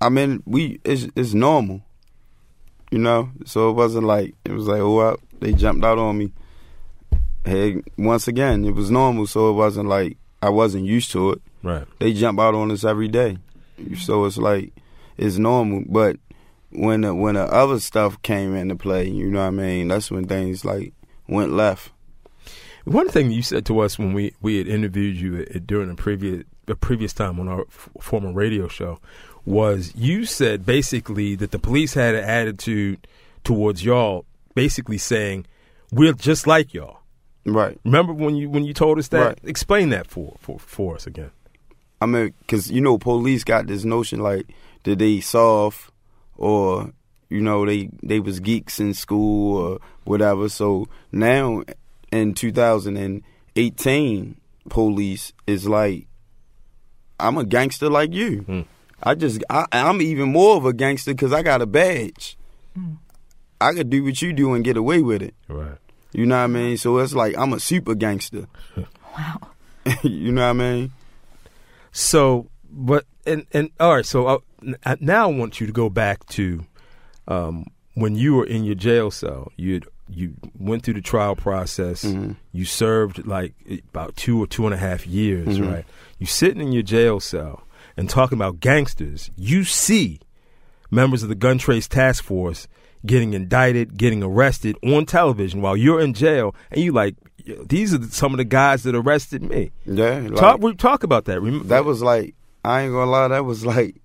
I 0.00 0.08
mean, 0.08 0.42
we 0.44 0.80
it's 0.84 1.06
it's 1.14 1.34
normal, 1.34 1.82
you 2.90 2.98
know. 2.98 3.30
So 3.46 3.70
it 3.70 3.74
wasn't 3.74 4.06
like 4.06 4.34
it 4.44 4.52
was 4.52 4.66
like 4.66 4.80
oh, 4.80 5.16
they 5.40 5.52
jumped 5.52 5.84
out 5.84 5.98
on 5.98 6.18
me. 6.18 6.32
Hey, 7.44 7.82
once 7.96 8.28
again, 8.28 8.64
it 8.64 8.72
was 8.72 8.90
normal, 8.90 9.26
so 9.26 9.50
it 9.50 9.54
wasn't 9.54 9.88
like 9.88 10.18
I 10.42 10.50
wasn't 10.50 10.84
used 10.84 11.10
to 11.12 11.32
it. 11.32 11.42
Right. 11.62 11.86
They 11.98 12.12
jump 12.12 12.38
out 12.38 12.54
on 12.54 12.70
us 12.70 12.84
every 12.84 13.08
day, 13.08 13.38
so 13.96 14.24
it's 14.24 14.38
like 14.38 14.72
it's 15.16 15.38
normal. 15.38 15.82
But 15.86 16.16
when 16.70 17.02
the, 17.02 17.14
when 17.14 17.34
the 17.34 17.44
other 17.44 17.80
stuff 17.80 18.20
came 18.22 18.54
into 18.54 18.76
play, 18.76 19.08
you 19.08 19.30
know 19.30 19.40
what 19.40 19.46
I 19.46 19.50
mean. 19.50 19.88
That's 19.88 20.10
when 20.10 20.26
things 20.26 20.64
like 20.64 20.92
went 21.28 21.52
left. 21.52 21.90
One 22.84 23.08
thing 23.08 23.30
you 23.30 23.42
said 23.42 23.66
to 23.66 23.80
us 23.80 23.98
when 23.98 24.14
we, 24.14 24.34
we 24.40 24.56
had 24.56 24.66
interviewed 24.66 25.16
you 25.16 25.44
during 25.44 25.90
a 25.90 25.94
previous 25.94 26.44
a 26.68 26.74
previous 26.74 27.12
time 27.12 27.40
on 27.40 27.48
our 27.48 27.62
f- 27.62 27.88
former 28.00 28.32
radio 28.32 28.68
show 28.68 29.00
was 29.44 29.94
you 29.94 30.24
said 30.26 30.66
basically 30.66 31.34
that 31.34 31.50
the 31.50 31.58
police 31.58 31.94
had 31.94 32.14
an 32.14 32.24
attitude 32.24 33.06
towards 33.44 33.84
y'all, 33.84 34.26
basically 34.54 34.98
saying 34.98 35.46
we're 35.90 36.12
just 36.12 36.46
like 36.46 36.74
y'all. 36.74 36.98
Right. 37.44 37.78
Remember 37.84 38.12
when 38.12 38.36
you 38.36 38.50
when 38.50 38.64
you 38.64 38.74
told 38.74 38.98
us 38.98 39.08
that? 39.08 39.26
Right. 39.26 39.38
Explain 39.44 39.90
that 39.90 40.06
for 40.06 40.36
for 40.40 40.58
for 40.58 40.96
us 40.96 41.06
again. 41.06 41.30
I 42.00 42.06
mean, 42.06 42.34
because 42.40 42.70
you 42.70 42.80
know, 42.80 42.98
police 42.98 43.44
got 43.44 43.66
this 43.66 43.84
notion 43.84 44.20
like 44.20 44.46
that 44.84 44.98
they 44.98 45.20
soft 45.20 45.90
or 46.36 46.92
you 47.28 47.40
know 47.40 47.66
they 47.66 47.90
they 48.02 48.20
was 48.20 48.40
geeks 48.40 48.80
in 48.80 48.94
school 48.94 49.56
or 49.56 49.78
whatever. 50.04 50.48
So 50.48 50.88
now 51.12 51.62
in 52.12 52.34
2018, 52.34 54.40
police 54.68 55.32
is 55.46 55.66
like 55.66 56.06
I'm 57.18 57.36
a 57.36 57.44
gangster 57.44 57.90
like 57.90 58.12
you. 58.12 58.42
Hmm. 58.42 58.60
I 59.02 59.14
just 59.14 59.42
I, 59.48 59.66
am 59.72 60.02
even 60.02 60.32
more 60.32 60.56
of 60.56 60.64
a 60.64 60.72
gangster 60.72 61.12
because 61.12 61.32
I 61.32 61.42
got 61.42 61.62
a 61.62 61.66
badge. 61.66 62.36
Hmm. 62.74 62.94
I 63.60 63.72
could 63.72 63.90
do 63.90 64.04
what 64.04 64.22
you 64.22 64.32
do 64.32 64.54
and 64.54 64.64
get 64.64 64.76
away 64.76 65.02
with 65.02 65.22
it. 65.22 65.34
Right. 65.48 65.78
You 66.12 66.26
know 66.26 66.36
what 66.36 66.44
I 66.44 66.46
mean? 66.46 66.76
So 66.76 66.98
it's 66.98 67.14
like 67.14 67.36
I'm 67.36 67.52
a 67.52 67.60
super 67.60 67.94
gangster. 67.94 68.46
wow. 69.16 69.40
you 70.02 70.32
know 70.32 70.42
what 70.42 70.50
I 70.50 70.52
mean? 70.52 70.92
So, 71.92 72.48
but 72.70 73.04
and 73.26 73.46
and 73.52 73.70
all 73.78 73.94
right. 73.94 74.06
So 74.06 74.26
uh, 74.26 74.96
now 75.00 75.28
I 75.28 75.32
want 75.32 75.60
you 75.60 75.66
to 75.66 75.72
go 75.72 75.88
back 75.90 76.26
to 76.30 76.64
um, 77.26 77.66
when 77.94 78.14
you 78.14 78.34
were 78.34 78.46
in 78.46 78.64
your 78.64 78.74
jail 78.74 79.10
cell. 79.10 79.52
You 79.56 79.82
you 80.08 80.34
went 80.58 80.82
through 80.82 80.94
the 80.94 81.00
trial 81.00 81.36
process. 81.36 82.04
Mm-hmm. 82.04 82.32
You 82.52 82.64
served 82.64 83.26
like 83.26 83.54
about 83.90 84.16
two 84.16 84.42
or 84.42 84.46
two 84.46 84.64
and 84.66 84.74
a 84.74 84.78
half 84.78 85.06
years, 85.06 85.58
mm-hmm. 85.58 85.70
right? 85.70 85.84
You 86.18 86.26
sitting 86.26 86.62
in 86.62 86.72
your 86.72 86.82
jail 86.82 87.20
cell 87.20 87.64
and 87.96 88.08
talking 88.08 88.38
about 88.38 88.60
gangsters. 88.60 89.30
You 89.36 89.64
see 89.64 90.20
members 90.90 91.22
of 91.22 91.28
the 91.28 91.34
Gun 91.34 91.58
Trace 91.58 91.88
Task 91.88 92.24
Force 92.24 92.66
getting 93.06 93.34
indicted, 93.34 93.96
getting 93.96 94.22
arrested 94.22 94.76
on 94.82 95.06
television 95.06 95.62
while 95.62 95.76
you're 95.76 96.00
in 96.00 96.14
jail, 96.14 96.54
and 96.70 96.80
you 96.80 96.92
like, 96.92 97.16
these 97.66 97.94
are 97.94 98.02
some 98.04 98.32
of 98.34 98.38
the 98.38 98.44
guys 98.44 98.82
that 98.82 98.94
arrested 98.94 99.42
me. 99.42 99.70
Yeah, 99.86 100.28
like, 100.30 100.36
talk 100.36 100.78
talk 100.78 101.02
about 101.02 101.24
that. 101.26 101.40
That 101.66 101.84
was 101.84 102.02
like 102.02 102.34
I 102.64 102.82
ain't 102.82 102.92
gonna 102.92 103.10
lie. 103.10 103.28
That 103.28 103.44
was 103.44 103.64
like 103.64 103.96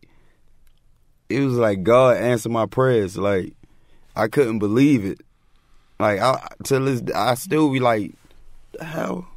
it 1.30 1.40
was 1.40 1.56
like 1.56 1.84
God 1.84 2.18
answered 2.18 2.52
my 2.52 2.66
prayers. 2.66 3.18
Like 3.18 3.54
I 4.16 4.28
couldn't 4.28 4.60
believe 4.60 5.06
it. 5.06 5.22
Like 6.00 6.20
I 6.20 6.48
till 6.64 6.86
this, 6.86 7.02
I 7.14 7.36
still 7.36 7.72
be 7.72 7.80
like, 7.80 8.14
the 8.74 8.86
hell. 8.86 9.28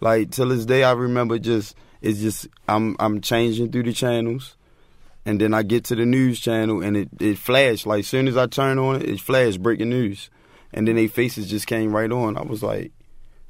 Like 0.00 0.30
till 0.30 0.48
this 0.48 0.66
day, 0.66 0.84
I 0.84 0.92
remember 0.92 1.38
just 1.38 1.76
it's 2.00 2.20
just 2.20 2.48
I'm 2.68 2.96
I'm 2.98 3.20
changing 3.20 3.72
through 3.72 3.84
the 3.84 3.92
channels, 3.92 4.56
and 5.24 5.40
then 5.40 5.54
I 5.54 5.62
get 5.62 5.84
to 5.84 5.94
the 5.94 6.06
news 6.06 6.40
channel 6.40 6.82
and 6.82 6.96
it 6.96 7.08
it 7.20 7.38
flashed 7.38 7.86
like 7.86 8.04
soon 8.04 8.28
as 8.28 8.36
I 8.36 8.46
turn 8.46 8.78
on 8.78 8.96
it, 8.96 9.08
it 9.08 9.20
flashed 9.20 9.62
breaking 9.62 9.90
news, 9.90 10.30
and 10.72 10.86
then 10.86 10.96
their 10.96 11.08
faces 11.08 11.48
just 11.48 11.66
came 11.66 11.94
right 11.94 12.10
on. 12.10 12.36
I 12.36 12.42
was 12.42 12.62
like, 12.62 12.92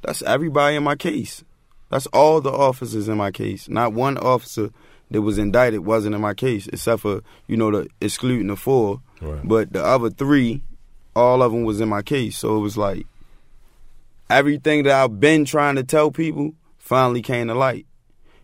that's 0.02 0.22
everybody 0.22 0.76
in 0.76 0.82
my 0.82 0.96
case. 0.96 1.44
That's 1.90 2.06
all 2.06 2.40
the 2.40 2.52
officers 2.52 3.08
in 3.08 3.16
my 3.18 3.30
case. 3.30 3.68
Not 3.68 3.92
one 3.92 4.16
officer 4.18 4.70
that 5.10 5.22
was 5.22 5.38
indicted 5.38 5.80
wasn't 5.80 6.14
in 6.14 6.20
my 6.20 6.34
case, 6.34 6.66
except 6.68 7.02
for 7.02 7.22
you 7.46 7.56
know 7.56 7.70
the 7.70 7.88
excluding 8.00 8.48
the 8.48 8.56
four. 8.56 9.00
Right. 9.20 9.40
But 9.46 9.72
the 9.72 9.84
other 9.84 10.10
three, 10.10 10.62
all 11.14 11.42
of 11.42 11.52
them 11.52 11.64
was 11.64 11.80
in 11.80 11.88
my 11.88 12.02
case. 12.02 12.38
So 12.38 12.56
it 12.56 12.60
was 12.60 12.76
like 12.76 13.06
everything 14.28 14.84
that 14.84 14.92
I've 14.92 15.20
been 15.20 15.44
trying 15.44 15.76
to 15.76 15.84
tell 15.84 16.10
people 16.10 16.52
finally 16.78 17.22
came 17.22 17.48
to 17.48 17.54
light. 17.54 17.86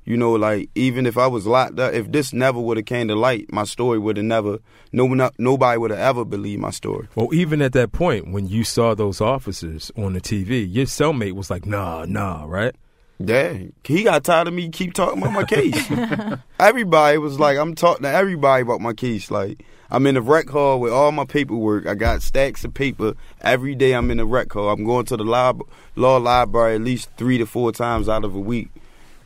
You 0.07 0.17
know, 0.17 0.33
like 0.35 0.71
even 0.77 1.05
if 1.05 1.19
I 1.19 1.27
was 1.27 1.47
locked 1.47 1.81
up, 1.81 1.93
if 1.93 2.13
this 2.13 2.33
never 2.33 2.61
would 2.61 2.77
have 2.77 2.87
came 2.87 3.09
to 3.09 3.17
light, 3.17 3.53
my 3.53 3.65
story 3.65 3.99
would 3.99 4.17
have 4.17 4.25
never. 4.25 4.61
No, 4.93 5.31
nobody 5.37 5.79
would 5.79 5.91
have 5.91 5.99
ever 5.99 6.25
believed 6.25 6.63
my 6.63 6.71
story. 6.71 7.09
Well, 7.17 7.35
even 7.35 7.61
at 7.61 7.73
that 7.73 7.91
point 7.91 8.33
when 8.33 8.47
you 8.47 8.63
saw 8.63 8.95
those 8.95 9.21
officers 9.21 9.91
on 9.97 10.13
the 10.13 10.21
TV, 10.21 10.65
your 10.73 10.87
cellmate 10.87 11.33
was 11.33 11.51
like, 11.51 11.67
"Nah, 11.67 12.05
nah," 12.07 12.45
right? 12.47 12.75
Yeah, 13.19 13.59
he 13.83 14.03
got 14.05 14.25
tired 14.25 14.47
of 14.47 14.55
me 14.55 14.69
keep 14.69 14.93
talking 14.93 15.23
about 15.23 15.33
my 15.33 15.45
case. 15.45 15.91
everybody 16.61 17.17
was 17.19 17.41
like, 17.41 17.57
I'm 17.57 17.75
talking 17.75 18.03
to 18.03 18.11
everybody 18.11 18.63
about 18.63 18.81
my 18.83 18.93
case. 18.93 19.31
Like, 19.31 19.65
I'm 19.91 20.07
in 20.07 20.17
the 20.17 20.23
rec 20.23 20.49
hall 20.51 20.79
with 20.81 20.93
all 20.93 21.13
my 21.13 21.25
paperwork. 21.25 21.87
I 21.87 21.95
got 21.95 22.21
stacks 22.21 22.65
of 22.65 22.75
paper 22.75 23.15
every 23.41 23.75
day. 23.75 23.93
I'm 23.93 24.11
in 24.11 24.19
the 24.19 24.27
rec 24.27 24.53
hall. 24.53 24.69
I'm 24.69 24.85
going 24.85 25.07
to 25.07 25.17
the 25.17 25.25
lab, 25.25 25.63
law 25.95 26.19
library 26.19 26.75
at 26.75 26.83
least 26.83 27.09
three 27.17 27.39
to 27.39 27.47
four 27.47 27.73
times 27.73 28.09
out 28.09 28.25
of 28.25 28.35
a 28.35 28.41
week. 28.41 28.69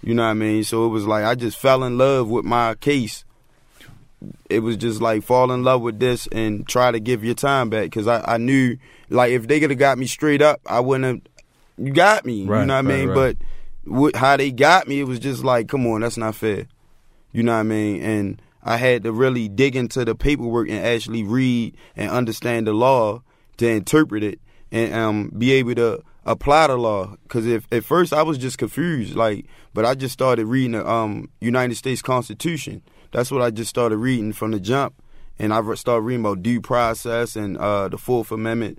You 0.03 0.15
know 0.15 0.23
what 0.23 0.31
I 0.31 0.35
mean? 0.35 0.65
So 0.65 0.87
it 0.87 0.89
was 0.89 1.07
like 1.07 1.25
I 1.25 1.35
just 1.35 1.59
fell 1.59 1.85
in 1.85 1.99
love 1.99 2.29
with 2.29 2.45
my 2.45 2.75
case. 2.75 3.25
It 4.49 4.61
was 4.61 4.77
just 4.77 5.01
like 5.01 5.23
fall 5.23 5.51
in 5.51 5.63
love 5.63 5.81
with 5.81 5.99
this 5.99 6.27
and 6.31 6.67
try 6.69 6.91
to 6.91 7.01
give 7.01 7.25
your 7.25 7.35
time 7.35 7.71
back 7.71 7.85
because 7.85 8.07
I, 8.07 8.23
I 8.35 8.37
knew 8.37 8.77
like 9.09 9.33
if 9.33 9.49
they 9.49 9.61
could 9.61 9.71
have 9.71 9.79
got 9.79 9.99
me 9.99 10.07
straight 10.07 10.43
up, 10.43 10.61
I 10.67 10.81
wouldn't 10.81 11.05
have. 11.05 11.87
You 11.87 11.93
got 11.93 12.27
me. 12.27 12.45
Right, 12.45 12.61
you 12.61 12.67
know 12.67 12.77
what 12.77 12.85
right, 12.85 12.95
I 12.95 12.97
mean? 12.97 13.09
Right. 13.09 13.15
But 13.15 13.37
what, 13.85 14.17
how 14.17 14.37
they 14.37 14.51
got 14.51 14.87
me, 14.87 15.01
it 15.01 15.05
was 15.05 15.19
just 15.19 15.43
like, 15.43 15.69
come 15.69 15.87
on, 15.87 16.03
that's 16.03 16.19
not 16.19 16.35
fair. 16.35 16.67
You 17.33 17.43
know 17.43 17.53
what 17.53 17.61
I 17.61 17.65
mean? 17.65 18.03
And 18.03 18.43
I 18.63 18.77
had 18.77 19.05
to 19.05 19.13
really 19.13 19.49
dig 19.49 19.77
into 19.77 20.05
the 20.05 20.15
paperwork 20.15 20.69
and 20.69 20.79
actually 20.79 21.23
read 21.23 21.75
and 21.97 22.11
understand 22.11 22.67
the 22.67 22.73
law 22.73 23.23
to 23.57 23.69
interpret 23.69 24.23
it 24.23 24.41
and 24.71 24.95
um, 24.95 25.33
be 25.37 25.53
able 25.53 25.75
to 25.77 26.03
apply 26.25 26.69
the 26.69 26.77
law. 26.77 27.15
Because 27.23 27.47
if 27.47 27.67
at 27.73 27.85
first 27.85 28.13
I 28.13 28.23
was 28.23 28.39
just 28.39 28.59
confused, 28.59 29.15
like, 29.15 29.47
but 29.75 29.85
I 29.85 29.95
just 29.95 30.13
started 30.13 30.47
reading 30.47 30.73
the 30.73 30.89
um, 30.89 31.31
United 31.41 31.77
States 31.77 32.03
Constitution. 32.03 32.83
That's 33.13 33.31
what 33.31 33.43
I 33.43 33.51
just 33.51 33.71
started 33.71 33.97
reading 33.97 34.33
from 34.33 34.53
the 34.53 34.61
jump, 34.61 34.95
and 35.39 35.53
I 35.53 35.75
started 35.75 36.03
reading 36.03 36.25
about 36.25 36.43
due 36.43 36.61
process 36.61 37.37
and 37.37 37.57
uh, 37.59 37.89
the 37.89 37.99
Fourth 37.99 38.31
Amendment. 38.31 38.79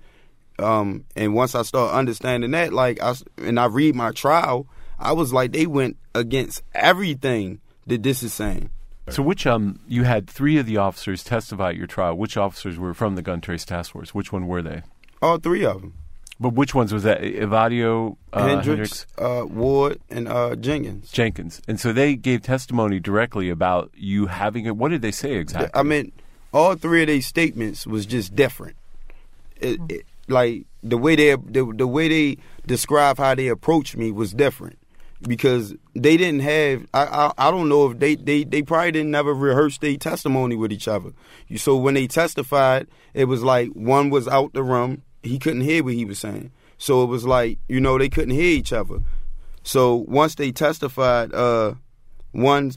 Um, 0.59 1.05
and 1.15 1.33
once 1.33 1.55
I 1.55 1.63
started 1.63 1.95
understanding 1.95 2.51
that, 2.51 2.71
like, 2.71 3.01
I 3.01 3.15
and 3.37 3.59
I 3.59 3.65
read 3.65 3.95
my 3.95 4.11
trial, 4.11 4.67
I 4.99 5.13
was 5.13 5.33
like, 5.33 5.51
they 5.51 5.65
went 5.65 5.97
against 6.13 6.63
everything 6.73 7.59
that 7.87 8.03
this 8.03 8.23
is 8.23 8.33
saying. 8.33 8.69
So, 9.09 9.23
which 9.23 9.47
um, 9.47 9.79
you 9.87 10.03
had 10.03 10.29
three 10.29 10.57
of 10.57 10.65
the 10.65 10.77
officers 10.77 11.23
testify 11.23 11.69
at 11.69 11.75
your 11.75 11.87
trial. 11.87 12.15
Which 12.15 12.37
officers 12.37 12.77
were 12.77 12.93
from 12.93 13.15
the 13.15 13.21
Gun 13.21 13.41
Trace 13.41 13.65
Task 13.65 13.91
Force? 13.91 14.13
Which 14.13 14.31
one 14.31 14.47
were 14.47 14.61
they? 14.61 14.83
All 15.21 15.37
three 15.37 15.65
of 15.65 15.81
them. 15.81 15.95
But 16.41 16.55
which 16.55 16.73
ones 16.73 16.91
was 16.91 17.03
that? 17.03 17.21
Evodio, 17.21 18.17
uh, 18.33 18.47
Hendrix, 18.47 18.65
Hendrix? 18.65 19.05
Uh, 19.15 19.45
Ward, 19.45 19.99
and 20.09 20.27
uh, 20.27 20.55
Jenkins. 20.55 21.11
Jenkins, 21.11 21.61
and 21.67 21.79
so 21.79 21.93
they 21.93 22.15
gave 22.15 22.41
testimony 22.41 22.99
directly 22.99 23.51
about 23.51 23.91
you 23.93 24.25
having 24.25 24.65
it. 24.65 24.75
What 24.75 24.89
did 24.89 25.03
they 25.03 25.11
say 25.11 25.35
exactly? 25.35 25.69
I 25.79 25.83
mean, 25.83 26.11
all 26.51 26.73
three 26.73 27.03
of 27.03 27.09
these 27.09 27.27
statements 27.27 27.85
was 27.85 28.07
just 28.07 28.35
different. 28.35 28.75
It, 29.57 29.79
it, 29.87 30.05
like 30.27 30.65
the 30.81 30.97
way 30.97 31.15
they 31.15 31.35
the, 31.35 31.71
the 31.75 31.85
way 31.85 32.07
they 32.07 32.37
describe 32.65 33.19
how 33.19 33.35
they 33.35 33.47
approached 33.47 33.95
me 33.95 34.11
was 34.11 34.33
different 34.33 34.79
because 35.27 35.75
they 35.93 36.17
didn't 36.17 36.39
have 36.39 36.87
I, 36.91 37.05
I, 37.05 37.47
I 37.47 37.51
don't 37.51 37.69
know 37.69 37.91
if 37.91 37.99
they, 37.99 38.15
they 38.15 38.43
they 38.45 38.63
probably 38.63 38.93
didn't 38.93 39.11
never 39.11 39.35
rehearse 39.35 39.77
their 39.77 39.95
testimony 39.97 40.55
with 40.55 40.71
each 40.71 40.87
other. 40.87 41.11
So 41.57 41.77
when 41.77 41.93
they 41.93 42.07
testified, 42.07 42.87
it 43.13 43.25
was 43.25 43.43
like 43.43 43.69
one 43.69 44.09
was 44.09 44.27
out 44.27 44.53
the 44.53 44.63
room, 44.63 45.03
he 45.23 45.39
couldn't 45.39 45.61
hear 45.61 45.83
what 45.83 45.93
he 45.93 46.05
was 46.05 46.19
saying. 46.19 46.51
So 46.77 47.03
it 47.03 47.07
was 47.07 47.25
like, 47.25 47.59
you 47.67 47.79
know, 47.79 47.97
they 47.97 48.09
couldn't 48.09 48.33
hear 48.33 48.57
each 48.57 48.73
other. 48.73 48.99
So 49.63 49.95
once 50.07 50.35
they 50.35 50.51
testified, 50.51 51.33
uh 51.33 51.75
one 52.31 52.71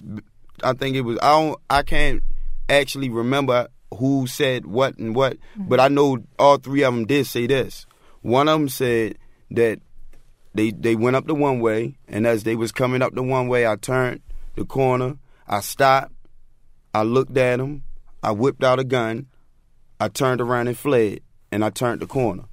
I 0.63 0.73
think 0.75 0.97
it 0.97 1.03
was 1.03 1.19
I 1.23 1.31
don't 1.31 1.61
I 1.71 1.83
can't 1.83 2.23
actually 2.69 3.09
remember 3.09 3.69
who 3.95 4.27
said 4.27 4.67
what 4.67 4.99
and 4.99 5.15
what, 5.15 5.35
mm-hmm. 5.35 5.69
but 5.69 5.81
I 5.81 5.89
know 5.89 6.19
all 6.39 6.59
three 6.59 6.83
of 6.83 6.95
them 6.95 7.07
did 7.07 7.27
say 7.27 7.47
this. 7.47 7.87
One 8.23 8.49
of 8.49 8.59
them 8.59 8.69
said 8.69 9.19
that 9.51 9.81
they 10.55 10.71
they 10.71 10.95
went 10.95 11.17
up 11.17 11.27
the 11.27 11.35
one 11.35 11.61
way, 11.61 11.97
and 12.09 12.27
as 12.27 12.45
they 12.45 12.57
was 12.57 12.73
coming 12.73 13.03
up 13.03 13.15
the 13.15 13.23
one 13.23 13.49
way, 13.49 13.67
I 13.67 13.77
turned 13.77 14.23
the 14.55 14.65
corner. 14.65 15.17
I 15.47 15.61
stopped. 15.61 16.13
I 16.95 17.03
looked 17.03 17.37
at 17.37 17.59
them. 17.59 17.83
I 18.23 18.31
whipped 18.31 18.65
out 18.65 18.79
a 18.79 18.85
gun. 18.85 19.27
I 20.01 20.09
turned 20.09 20.41
around 20.41 20.69
and 20.69 20.79
fled, 20.79 21.21
and 21.55 21.65
I 21.65 21.71
turned 21.71 22.01
the 22.01 22.07
corner. 22.09 22.47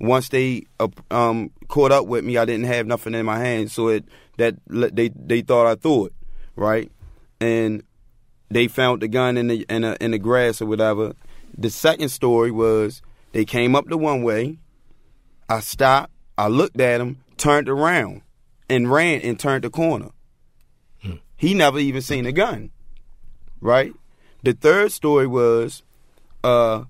Once 0.00 0.30
they 0.30 0.64
uh, 0.80 0.88
um, 1.10 1.50
caught 1.68 1.92
up 1.92 2.06
with 2.06 2.24
me, 2.24 2.38
I 2.38 2.46
didn't 2.46 2.64
have 2.64 2.86
nothing 2.86 3.12
in 3.14 3.26
my 3.26 3.38
hand, 3.38 3.70
so 3.70 3.88
it 3.88 4.06
that 4.38 4.56
they 4.66 5.10
they 5.14 5.42
thought 5.42 5.66
I 5.66 5.74
threw 5.74 6.06
it, 6.06 6.14
right? 6.56 6.90
And 7.42 7.82
they 8.50 8.68
found 8.68 9.02
the 9.02 9.08
gun 9.08 9.36
in 9.36 9.48
the 9.48 9.66
in, 9.68 9.84
a, 9.84 9.98
in 10.00 10.12
the 10.12 10.18
grass 10.18 10.62
or 10.62 10.66
whatever. 10.66 11.12
The 11.58 11.68
second 11.68 12.08
story 12.08 12.50
was 12.50 13.02
they 13.32 13.44
came 13.44 13.76
up 13.76 13.86
the 13.86 13.98
one 13.98 14.22
way. 14.22 14.56
I 15.50 15.60
stopped. 15.60 16.10
I 16.38 16.48
looked 16.48 16.80
at 16.80 17.02
him, 17.02 17.22
turned 17.36 17.68
around, 17.68 18.22
and 18.70 18.90
ran 18.90 19.20
and 19.20 19.38
turned 19.38 19.64
the 19.64 19.70
corner. 19.70 20.08
Hmm. 21.02 21.16
He 21.36 21.52
never 21.52 21.78
even 21.78 22.00
seen 22.00 22.24
a 22.24 22.32
gun. 22.32 22.70
Right? 23.60 23.92
The 24.42 24.54
third 24.54 24.90
story 24.90 25.26
was 25.26 25.82
uh, 26.42 26.84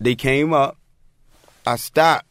they 0.00 0.14
came 0.14 0.52
up, 0.52 0.76
I 1.66 1.76
stopped, 1.76 2.26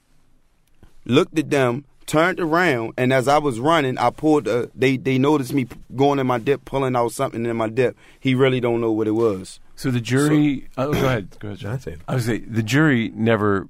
looked 1.05 1.37
at 1.37 1.49
them, 1.49 1.85
turned 2.05 2.39
around, 2.39 2.93
and 2.97 3.11
as 3.11 3.27
I 3.27 3.37
was 3.37 3.59
running, 3.59 3.97
I 3.97 4.09
pulled. 4.09 4.47
Uh, 4.47 4.67
they 4.75 4.97
they 4.97 5.17
noticed 5.17 5.53
me 5.53 5.67
going 5.95 6.19
in 6.19 6.27
my 6.27 6.37
dip, 6.37 6.65
pulling 6.65 6.95
out 6.95 7.11
something 7.11 7.45
in 7.45 7.57
my 7.57 7.69
dip. 7.69 7.97
He 8.19 8.35
really 8.35 8.59
don't 8.59 8.81
know 8.81 8.91
what 8.91 9.07
it 9.07 9.11
was. 9.11 9.59
So 9.75 9.91
the 9.91 10.01
jury. 10.01 10.67
So, 10.75 10.89
oh, 10.89 10.93
go 10.93 11.05
ahead. 11.05 11.35
Go 11.39 11.49
ahead, 11.49 11.59
John. 11.59 11.97
I 12.07 12.15
was 12.15 12.25
say 12.25 12.39
the 12.39 12.63
jury 12.63 13.11
never 13.13 13.67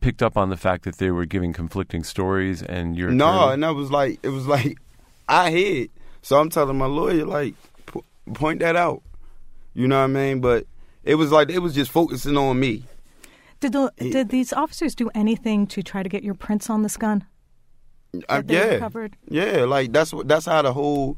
picked 0.00 0.22
up 0.22 0.36
on 0.36 0.48
the 0.50 0.56
fact 0.56 0.84
that 0.84 0.96
they 0.96 1.10
were 1.10 1.26
giving 1.26 1.52
conflicting 1.52 2.02
stories 2.02 2.62
and 2.62 2.96
you're 2.96 3.10
no 3.10 3.50
and 3.50 3.62
that 3.62 3.74
was 3.74 3.90
like 3.90 4.18
it 4.22 4.30
was 4.30 4.46
like 4.46 4.78
i 5.28 5.50
hid 5.50 5.90
so 6.22 6.38
i'm 6.40 6.48
telling 6.48 6.76
my 6.76 6.86
lawyer 6.86 7.26
like 7.26 7.54
point 8.34 8.60
that 8.60 8.76
out 8.76 9.02
you 9.74 9.86
know 9.86 9.98
what 9.98 10.04
i 10.04 10.06
mean 10.06 10.40
but 10.40 10.66
it 11.04 11.16
was 11.16 11.30
like 11.30 11.50
it 11.50 11.58
was 11.58 11.74
just 11.74 11.90
focusing 11.90 12.36
on 12.36 12.58
me 12.58 12.82
did 13.60 13.72
the, 13.72 13.92
did 13.98 14.30
these 14.30 14.52
officers 14.52 14.94
do 14.94 15.10
anything 15.14 15.66
to 15.68 15.82
try 15.82 16.02
to 16.02 16.08
get 16.08 16.22
your 16.22 16.34
prints 16.34 16.68
on 16.70 16.82
this 16.82 16.96
gun 16.96 17.24
uh, 18.28 18.42
yeah 18.46 18.74
recovered? 18.74 19.16
yeah 19.28 19.64
like 19.64 19.92
that's 19.92 20.12
what 20.12 20.26
that's 20.26 20.46
how 20.46 20.62
the 20.62 20.72
whole 20.72 21.16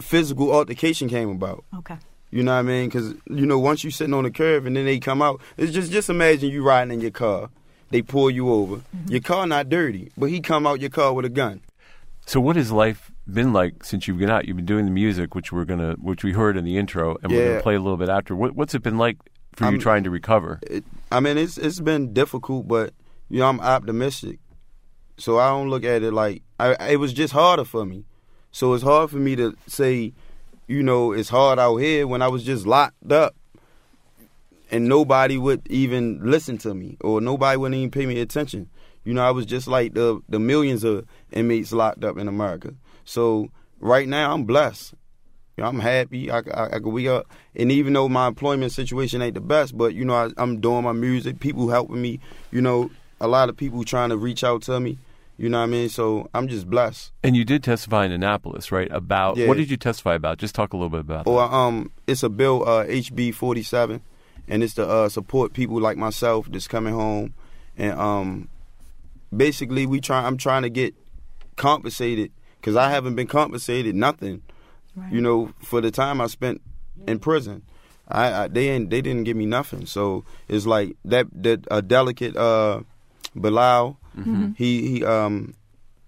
physical 0.00 0.52
altercation 0.52 1.08
came 1.08 1.30
about 1.30 1.64
okay 1.74 1.96
you 2.30 2.42
know 2.42 2.52
what 2.52 2.58
I 2.58 2.62
mean? 2.62 2.88
Because 2.88 3.14
you 3.30 3.46
know, 3.46 3.60
once 3.60 3.84
you 3.84 3.92
sitting 3.92 4.12
on 4.12 4.24
the 4.24 4.30
curb 4.32 4.66
and 4.66 4.76
then 4.76 4.86
they 4.86 4.98
come 4.98 5.22
out, 5.22 5.40
it's 5.56 5.70
just 5.70 5.92
just 5.92 6.10
imagine 6.10 6.50
you 6.50 6.64
riding 6.64 6.94
in 6.94 7.00
your 7.00 7.12
car 7.12 7.48
they 7.90 8.02
pull 8.02 8.28
you 8.28 8.52
over. 8.52 8.76
Mm-hmm. 8.76 9.12
Your 9.12 9.20
car 9.20 9.46
not 9.46 9.68
dirty, 9.68 10.10
but 10.18 10.26
he 10.26 10.40
come 10.40 10.66
out 10.66 10.80
your 10.80 10.90
car 10.90 11.12
with 11.12 11.24
a 11.24 11.28
gun. 11.28 11.60
So 12.26 12.40
what 12.40 12.56
has 12.56 12.72
life 12.72 13.12
been 13.32 13.52
like 13.52 13.84
since 13.84 14.08
you've 14.08 14.18
been 14.18 14.30
out? 14.30 14.46
You've 14.46 14.56
been 14.56 14.66
doing 14.66 14.84
the 14.84 14.90
music, 14.90 15.36
which 15.36 15.52
we're 15.52 15.64
gonna, 15.64 15.92
which 15.92 16.24
we 16.24 16.32
heard 16.32 16.56
in 16.56 16.64
the 16.64 16.76
intro, 16.76 17.16
and 17.22 17.30
yeah. 17.30 17.38
we're 17.38 17.48
gonna 17.50 17.62
play 17.62 17.76
a 17.76 17.80
little 17.80 17.96
bit 17.96 18.08
after. 18.08 18.34
What, 18.34 18.56
what's 18.56 18.74
it 18.74 18.82
been 18.82 18.98
like 18.98 19.18
for 19.52 19.64
you 19.64 19.72
I'm, 19.72 19.78
trying 19.78 20.02
to 20.02 20.10
recover? 20.10 20.58
It, 20.62 20.84
I 21.14 21.20
mean, 21.20 21.38
it's 21.38 21.58
it's 21.58 21.78
been 21.78 22.12
difficult, 22.12 22.66
but 22.66 22.92
you 23.30 23.38
know, 23.38 23.48
I'm 23.48 23.60
optimistic, 23.60 24.40
so 25.16 25.38
I 25.38 25.48
don't 25.50 25.70
look 25.70 25.84
at 25.84 26.02
it 26.02 26.12
like 26.12 26.42
I, 26.58 26.90
it 26.90 26.96
was 26.96 27.12
just 27.12 27.32
harder 27.32 27.64
for 27.64 27.84
me. 27.84 28.04
So 28.50 28.74
it's 28.74 28.82
hard 28.82 29.10
for 29.10 29.18
me 29.18 29.36
to 29.36 29.56
say, 29.68 30.12
you 30.66 30.82
know, 30.82 31.12
it's 31.12 31.28
hard 31.28 31.60
out 31.60 31.76
here 31.76 32.08
when 32.08 32.20
I 32.20 32.26
was 32.26 32.42
just 32.42 32.66
locked 32.66 33.12
up 33.12 33.36
and 34.72 34.88
nobody 34.88 35.38
would 35.38 35.64
even 35.70 36.18
listen 36.28 36.58
to 36.58 36.74
me, 36.74 36.96
or 37.00 37.20
nobody 37.20 37.56
wouldn't 37.56 37.78
even 37.78 37.92
pay 37.92 38.06
me 38.06 38.18
attention. 38.18 38.68
You 39.04 39.14
know, 39.14 39.22
I 39.22 39.30
was 39.30 39.46
just 39.46 39.68
like 39.68 39.94
the 39.94 40.20
the 40.28 40.40
millions 40.40 40.82
of 40.82 41.06
inmates 41.30 41.70
locked 41.70 42.02
up 42.02 42.18
in 42.18 42.26
America. 42.26 42.74
So 43.04 43.52
right 43.78 44.08
now, 44.08 44.34
I'm 44.34 44.46
blessed. 44.46 44.94
You 45.56 45.62
know, 45.62 45.68
I'm 45.68 45.80
happy. 45.80 46.30
I, 46.30 46.38
I, 46.38 46.64
I 46.66 46.78
can 46.80 46.92
wake 46.92 47.06
up, 47.06 47.26
and 47.54 47.70
even 47.70 47.92
though 47.92 48.08
my 48.08 48.26
employment 48.26 48.72
situation 48.72 49.22
ain't 49.22 49.34
the 49.34 49.40
best, 49.40 49.76
but 49.76 49.94
you 49.94 50.04
know, 50.04 50.14
I, 50.14 50.30
I'm 50.36 50.60
doing 50.60 50.82
my 50.82 50.92
music. 50.92 51.38
People 51.38 51.68
helping 51.68 52.02
me. 52.02 52.20
You 52.50 52.60
know, 52.60 52.90
a 53.20 53.28
lot 53.28 53.48
of 53.48 53.56
people 53.56 53.84
trying 53.84 54.10
to 54.10 54.16
reach 54.16 54.42
out 54.42 54.62
to 54.62 54.80
me. 54.80 54.98
You 55.36 55.48
know 55.48 55.58
what 55.58 55.64
I 55.64 55.66
mean? 55.66 55.88
So 55.88 56.28
I'm 56.32 56.46
just 56.46 56.68
blessed. 56.70 57.12
And 57.24 57.36
you 57.36 57.44
did 57.44 57.64
testify 57.64 58.04
in 58.04 58.12
Annapolis, 58.12 58.70
right? 58.70 58.88
About 58.92 59.36
yeah. 59.36 59.48
what 59.48 59.56
did 59.56 59.68
you 59.68 59.76
testify 59.76 60.14
about? 60.14 60.38
Just 60.38 60.54
talk 60.54 60.72
a 60.72 60.76
little 60.76 60.90
bit 60.90 61.00
about. 61.00 61.26
Or 61.26 61.40
that. 61.40 61.54
um, 61.54 61.90
it's 62.06 62.22
a 62.22 62.28
bill 62.28 62.68
uh, 62.68 62.84
HB 62.84 63.34
47, 63.34 64.00
and 64.46 64.62
it's 64.62 64.74
to 64.74 64.88
uh, 64.88 65.08
support 65.08 65.52
people 65.52 65.80
like 65.80 65.96
myself 65.96 66.46
that's 66.50 66.68
coming 66.68 66.94
home, 66.94 67.34
and 67.76 67.98
um, 67.98 68.48
basically 69.36 69.86
we 69.86 70.00
try. 70.00 70.24
I'm 70.24 70.36
trying 70.36 70.62
to 70.62 70.70
get 70.70 70.94
compensated 71.56 72.30
because 72.60 72.76
I 72.76 72.90
haven't 72.90 73.16
been 73.16 73.26
compensated 73.26 73.94
nothing. 73.94 74.42
Right. 74.96 75.12
You 75.12 75.20
know, 75.20 75.52
for 75.60 75.80
the 75.80 75.90
time 75.90 76.20
I 76.20 76.26
spent 76.26 76.60
in 77.06 77.18
prison. 77.18 77.62
I, 78.08 78.44
I 78.44 78.48
they 78.48 78.66
didn't 78.66 78.90
they 78.90 79.00
didn't 79.00 79.24
give 79.24 79.36
me 79.36 79.46
nothing. 79.46 79.86
So 79.86 80.24
it's 80.48 80.66
like 80.66 80.96
that 81.04 81.26
that 81.42 81.66
a 81.70 81.82
delicate 81.82 82.36
uh 82.36 82.80
Bilal 83.34 83.98
mm-hmm. 84.16 84.52
he 84.56 84.88
he 84.88 85.04
um 85.04 85.54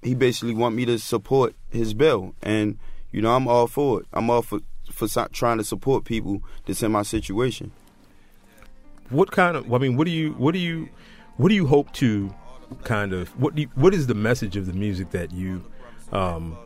he 0.02 0.14
basically 0.14 0.54
want 0.54 0.74
me 0.74 0.84
to 0.86 0.98
support 0.98 1.54
his 1.70 1.94
bill 1.94 2.34
and 2.42 2.78
you 3.10 3.22
know 3.22 3.34
I'm 3.34 3.48
all 3.48 3.66
for 3.66 4.00
it. 4.00 4.06
I'm 4.12 4.30
all 4.30 4.42
for 4.42 4.60
for 4.92 5.08
trying 5.32 5.58
to 5.58 5.64
support 5.64 6.04
people 6.04 6.42
that's 6.66 6.82
in 6.82 6.92
my 6.92 7.02
situation. 7.02 7.72
What 9.08 9.30
kind 9.30 9.56
of 9.56 9.72
I 9.72 9.78
mean 9.78 9.96
what 9.96 10.04
do 10.04 10.10
you 10.10 10.32
what 10.32 10.52
do 10.52 10.58
you 10.58 10.88
what 11.36 11.48
do 11.48 11.54
you 11.54 11.66
hope 11.66 11.92
to 11.94 12.32
kind 12.84 13.12
of 13.12 13.28
what 13.40 13.54
do 13.54 13.62
you, 13.62 13.68
what 13.74 13.94
is 13.94 14.06
the 14.06 14.14
message 14.14 14.56
of 14.56 14.66
the 14.66 14.72
music 14.72 15.10
that 15.10 15.32
you 15.32 15.64
um 16.12 16.56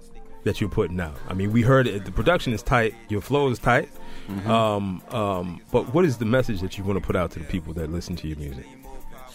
that 0.44 0.60
you're 0.60 0.70
putting 0.70 1.00
out. 1.00 1.16
I 1.28 1.34
mean, 1.34 1.52
we 1.52 1.62
heard 1.62 1.86
it. 1.86 2.04
The 2.04 2.12
production 2.12 2.52
is 2.52 2.62
tight. 2.62 2.94
Your 3.08 3.20
flow 3.20 3.48
is 3.48 3.58
tight. 3.58 3.90
Mm-hmm. 4.28 4.50
Um, 4.50 5.02
um, 5.10 5.60
but 5.70 5.92
what 5.92 6.04
is 6.04 6.18
the 6.18 6.24
message 6.24 6.60
that 6.60 6.78
you 6.78 6.84
want 6.84 6.98
to 6.98 7.04
put 7.04 7.16
out 7.16 7.30
to 7.32 7.38
the 7.38 7.44
people 7.44 7.72
that 7.74 7.90
listen 7.90 8.16
to 8.16 8.28
your 8.28 8.38
music? 8.38 8.66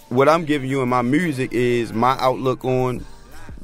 What 0.10 0.30
I'm 0.30 0.46
giving 0.46 0.70
you 0.70 0.82
in 0.82 0.90
my 0.90 1.02
music 1.02 1.52
is 1.52 1.92
my 1.94 2.18
outlook 2.20 2.64
on 2.64 3.06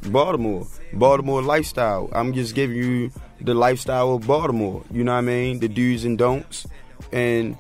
Baltimore, 0.08 0.68
Baltimore 0.94 1.42
lifestyle. 1.42 2.10
I'm 2.14 2.34
just 2.34 2.56
giving 2.56 2.78
you 2.78 3.12
the 3.40 3.54
lifestyle 3.54 4.16
of 4.16 4.26
Baltimore. 4.28 4.84
You 4.92 5.04
know 5.04 5.14
what 5.14 5.20
I 5.20 5.22
mean? 5.22 5.60
The 5.60 5.68
do's 5.68 6.06
and 6.06 6.18
don'ts, 6.18 6.68
and 7.12 7.58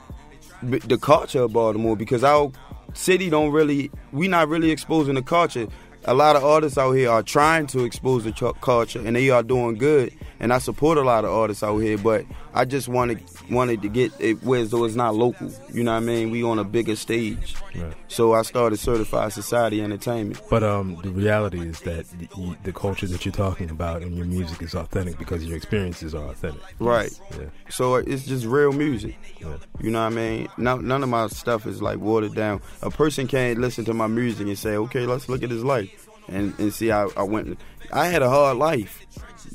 the 0.63 0.97
culture 0.97 1.43
of 1.43 1.53
Baltimore. 1.53 1.95
Because 1.95 2.23
our 2.23 2.51
city 2.93 3.29
don't 3.29 3.51
really, 3.51 3.91
we 4.11 4.27
not 4.27 4.47
really 4.47 4.71
exposing 4.71 5.15
the 5.15 5.21
culture 5.21 5.67
a 6.05 6.13
lot 6.13 6.35
of 6.35 6.43
artists 6.43 6.77
out 6.77 6.93
here 6.93 7.09
are 7.09 7.23
trying 7.23 7.67
to 7.67 7.83
expose 7.83 8.23
the 8.23 8.31
ch- 8.31 8.59
culture, 8.61 9.01
and 9.05 9.15
they 9.15 9.29
are 9.29 9.43
doing 9.43 9.77
good. 9.77 10.13
And 10.39 10.51
I 10.51 10.57
support 10.57 10.97
a 10.97 11.01
lot 11.01 11.23
of 11.23 11.31
artists 11.31 11.61
out 11.61 11.77
here, 11.77 11.99
but 11.99 12.25
I 12.53 12.65
just 12.65 12.87
wanted 12.87 13.23
wanted 13.49 13.81
to 13.83 13.89
get 13.89 14.11
it 14.19 14.43
where 14.43 14.65
though 14.65 14.85
it's 14.85 14.95
not 14.95 15.13
local. 15.15 15.51
You 15.71 15.83
know 15.83 15.91
what 15.91 15.97
I 15.97 16.05
mean? 16.05 16.31
We 16.31 16.43
on 16.43 16.57
a 16.57 16.63
bigger 16.63 16.95
stage. 16.95 17.55
Right. 17.75 17.93
So 18.07 18.33
I 18.33 18.41
started 18.41 18.77
Certified 18.77 19.33
Society 19.33 19.81
Entertainment. 19.81 20.41
But 20.49 20.63
um, 20.63 20.97
the 21.03 21.11
reality 21.11 21.59
is 21.59 21.79
that 21.81 22.07
the, 22.07 22.57
the, 22.63 22.73
culture 22.73 23.05
that 23.07 23.23
you're 23.23 23.31
talking 23.31 23.69
about 23.69 24.01
in 24.01 24.15
your 24.15 24.25
music 24.25 24.61
is 24.61 24.73
authentic 24.73 25.19
because 25.19 25.45
your 25.45 25.55
experiences 25.55 26.15
are 26.15 26.29
authentic. 26.29 26.61
Right. 26.79 27.11
Yeah. 27.31 27.45
So 27.69 27.95
it's 27.95 28.25
just 28.25 28.45
real 28.45 28.71
music. 28.71 29.17
Yeah. 29.39 29.57
You 29.79 29.91
know 29.91 30.03
what 30.03 30.13
I 30.13 30.15
mean? 30.15 30.47
No, 30.57 30.77
none 30.77 31.03
of 31.03 31.09
my 31.09 31.27
stuff 31.27 31.67
is 31.67 31.81
like 31.81 31.99
watered 31.99 32.33
down. 32.33 32.61
A 32.81 32.89
person 32.89 33.27
can't 33.27 33.59
listen 33.59 33.85
to 33.85 33.93
my 33.93 34.07
music 34.07 34.47
and 34.47 34.57
say, 34.57 34.75
okay, 34.75 35.05
let's 35.05 35.29
look 35.29 35.43
at 35.43 35.51
his 35.51 35.63
life 35.63 35.91
and, 36.31 36.57
and 36.59 36.73
see 36.73 36.87
how 36.87 37.11
I 37.15 37.23
went. 37.23 37.59
I 37.91 38.07
had 38.07 38.21
a 38.21 38.29
hard 38.29 38.57
life. 38.57 39.05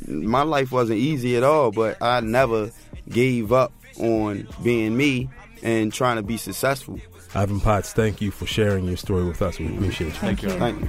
My 0.06 0.42
life 0.42 0.72
wasn't 0.72 0.98
easy 0.98 1.36
at 1.36 1.42
all, 1.42 1.70
but 1.70 2.00
I 2.02 2.20
never 2.20 2.70
gave 3.08 3.52
up 3.52 3.72
on 3.98 4.46
being 4.62 4.96
me 4.96 5.30
and 5.62 5.92
trying 5.92 6.16
to 6.16 6.22
be 6.22 6.36
successful. 6.36 7.00
Ivan 7.34 7.60
Potts, 7.60 7.92
thank 7.92 8.20
you 8.20 8.30
for 8.30 8.46
sharing 8.46 8.86
your 8.86 8.96
story 8.96 9.24
with 9.24 9.42
us. 9.42 9.58
We 9.58 9.66
appreciate 9.66 10.08
you. 10.08 10.12
Thank 10.12 10.42
you. 10.42 10.50
Thank 10.50 10.80
you. 10.80 10.88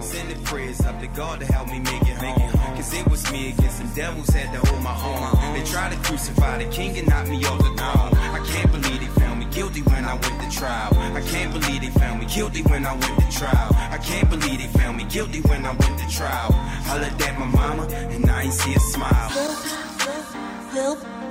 Sending 0.00 0.44
prayers 0.44 0.80
up 0.82 1.00
to 1.00 1.06
God 1.08 1.40
to 1.40 1.46
help 1.46 1.68
me 1.68 1.78
make 1.80 2.02
it 2.02 2.16
home. 2.16 2.52
Cause 2.76 2.92
it 2.92 3.08
was 3.08 3.30
me 3.32 3.50
against 3.50 3.78
some 3.78 3.92
devils 3.94 4.28
had 4.28 4.52
to 4.52 4.68
hold 4.68 4.82
my 4.82 4.94
own. 5.02 5.54
They 5.54 5.64
tried 5.64 5.92
to 5.92 5.98
crucify 6.08 6.62
the 6.62 6.70
king 6.70 6.98
and 6.98 7.08
knock 7.08 7.28
me 7.28 7.44
off 7.44 7.58
the 7.58 7.64
throne. 7.64 7.78
I 7.78 8.44
can't 8.46 8.70
believe 8.70 9.00
they 9.00 9.06
found 9.06 9.18
me 9.18 9.23
guilty 9.54 9.82
when 9.82 10.04
I 10.04 10.14
went 10.14 10.40
to 10.42 10.58
trial. 10.58 10.92
I 10.98 11.20
can't 11.20 11.52
believe 11.52 11.80
they 11.80 11.90
found 12.00 12.20
me 12.20 12.26
guilty 12.26 12.62
when 12.62 12.84
I 12.84 12.92
went 12.92 13.20
to 13.20 13.38
trial. 13.38 13.70
I 13.96 13.98
can't 13.98 14.28
believe 14.28 14.58
they 14.58 14.66
found 14.78 14.96
me 14.96 15.04
guilty 15.04 15.40
when 15.42 15.64
I 15.64 15.72
went 15.72 15.98
to 16.00 16.08
trial. 16.08 16.50
Looked 17.00 17.22
at 17.22 17.38
my 17.38 17.46
mama 17.46 17.86
and 17.86 18.28
I 18.30 18.42
ain't 18.42 18.52
see 18.52 18.74
a 18.74 18.80
smile. 18.80 19.10
Help, 19.10 19.58
help, 20.00 20.98
help, 20.98 21.23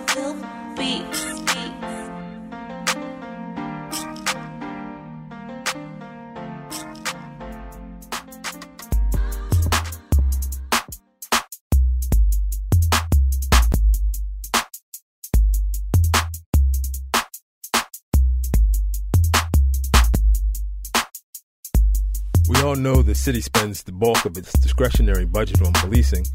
all 22.73 22.79
know 22.79 23.03
the 23.03 23.13
city 23.13 23.39
spends 23.39 23.83
the 23.83 23.91
bulk 23.91 24.25
of 24.25 24.35
its 24.35 24.51
discretionary 24.53 25.25
budget 25.25 25.61
on 25.61 25.71
policing, 25.73 26.25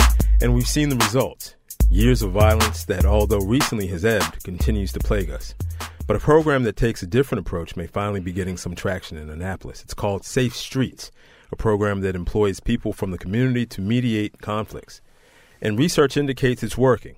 and 0.40 0.54
we've 0.54 0.68
seen 0.68 0.88
the 0.88 0.94
results. 0.94 1.56
Years 1.90 2.22
of 2.22 2.30
violence 2.30 2.84
that, 2.84 3.04
although 3.04 3.40
recently 3.40 3.88
has 3.88 4.04
ebbed, 4.04 4.44
continues 4.44 4.92
to 4.92 5.00
plague 5.00 5.30
us. 5.30 5.52
But 6.06 6.14
a 6.14 6.20
program 6.20 6.62
that 6.62 6.76
takes 6.76 7.02
a 7.02 7.08
different 7.08 7.44
approach 7.44 7.74
may 7.74 7.88
finally 7.88 8.20
be 8.20 8.30
getting 8.30 8.56
some 8.56 8.76
traction 8.76 9.16
in 9.16 9.30
Annapolis. 9.30 9.82
It's 9.82 9.94
called 9.94 10.24
Safe 10.24 10.54
Streets, 10.54 11.10
a 11.50 11.56
program 11.56 12.02
that 12.02 12.14
employs 12.14 12.60
people 12.60 12.92
from 12.92 13.10
the 13.10 13.18
community 13.18 13.66
to 13.66 13.80
mediate 13.80 14.40
conflicts. 14.40 15.00
And 15.60 15.76
research 15.76 16.16
indicates 16.16 16.62
it's 16.62 16.78
working. 16.78 17.16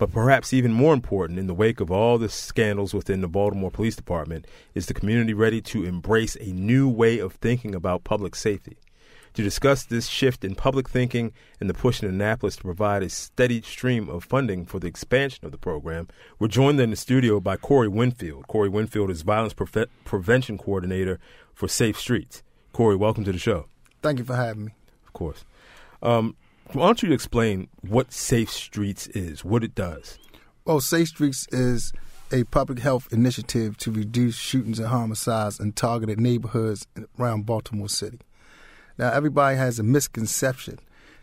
But 0.00 0.12
perhaps 0.12 0.54
even 0.54 0.72
more 0.72 0.94
important, 0.94 1.38
in 1.38 1.46
the 1.46 1.52
wake 1.52 1.78
of 1.78 1.90
all 1.90 2.16
the 2.16 2.30
scandals 2.30 2.94
within 2.94 3.20
the 3.20 3.28
Baltimore 3.28 3.70
Police 3.70 3.96
Department, 3.96 4.46
is 4.74 4.86
the 4.86 4.94
community 4.94 5.34
ready 5.34 5.60
to 5.60 5.84
embrace 5.84 6.38
a 6.40 6.52
new 6.52 6.88
way 6.88 7.18
of 7.18 7.34
thinking 7.34 7.74
about 7.74 8.02
public 8.02 8.34
safety. 8.34 8.78
To 9.34 9.42
discuss 9.42 9.84
this 9.84 10.06
shift 10.06 10.42
in 10.42 10.54
public 10.54 10.88
thinking 10.88 11.34
and 11.60 11.68
the 11.68 11.74
push 11.74 12.02
in 12.02 12.08
Annapolis 12.08 12.56
to 12.56 12.62
provide 12.62 13.02
a 13.02 13.10
steady 13.10 13.60
stream 13.60 14.08
of 14.08 14.24
funding 14.24 14.64
for 14.64 14.78
the 14.78 14.86
expansion 14.86 15.44
of 15.44 15.52
the 15.52 15.58
program, 15.58 16.08
we're 16.38 16.48
joined 16.48 16.80
in 16.80 16.88
the 16.88 16.96
studio 16.96 17.38
by 17.38 17.58
Corey 17.58 17.86
Winfield. 17.88 18.48
Corey 18.48 18.70
Winfield 18.70 19.10
is 19.10 19.20
Violence 19.20 19.52
Pre- 19.52 19.84
Prevention 20.06 20.56
Coordinator 20.56 21.20
for 21.52 21.68
Safe 21.68 22.00
Streets. 22.00 22.42
Corey, 22.72 22.96
welcome 22.96 23.24
to 23.24 23.32
the 23.32 23.38
show. 23.38 23.66
Thank 24.00 24.18
you 24.18 24.24
for 24.24 24.36
having 24.36 24.64
me. 24.64 24.72
Of 25.06 25.12
course. 25.12 25.44
Um, 26.02 26.36
why 26.72 26.86
don't 26.86 27.02
you 27.02 27.12
explain 27.12 27.68
what 27.80 28.12
Safe 28.12 28.50
Streets 28.50 29.08
is, 29.08 29.44
what 29.44 29.64
it 29.64 29.74
does? 29.74 30.18
Well, 30.64 30.80
Safe 30.80 31.08
Streets 31.08 31.46
is 31.50 31.92
a 32.32 32.44
public 32.44 32.78
health 32.78 33.12
initiative 33.12 33.76
to 33.78 33.90
reduce 33.90 34.36
shootings 34.36 34.78
and 34.78 34.88
homicides 34.88 35.58
in 35.58 35.72
targeted 35.72 36.20
neighborhoods 36.20 36.86
around 37.18 37.46
Baltimore 37.46 37.88
City. 37.88 38.20
Now, 38.98 39.10
everybody 39.12 39.56
has 39.56 39.78
a 39.78 39.82
misconception 39.82 40.78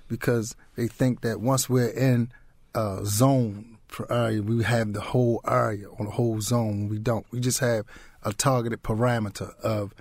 because 0.07 0.55
they 0.75 0.87
think 0.87 1.21
that 1.21 1.39
once 1.39 1.69
we're 1.69 1.89
in 1.89 2.31
a 2.75 3.01
zone 3.05 3.77
area, 4.09 4.41
we 4.41 4.63
have 4.63 4.93
the 4.93 5.01
whole 5.01 5.41
area 5.47 5.87
on 5.97 6.05
the 6.05 6.11
whole 6.11 6.41
zone. 6.41 6.89
We 6.89 6.99
don't. 6.99 7.25
We 7.31 7.39
just 7.39 7.59
have 7.59 7.85
a 8.23 8.33
targeted 8.33 8.83
parameter 8.83 9.57
of 9.61 9.93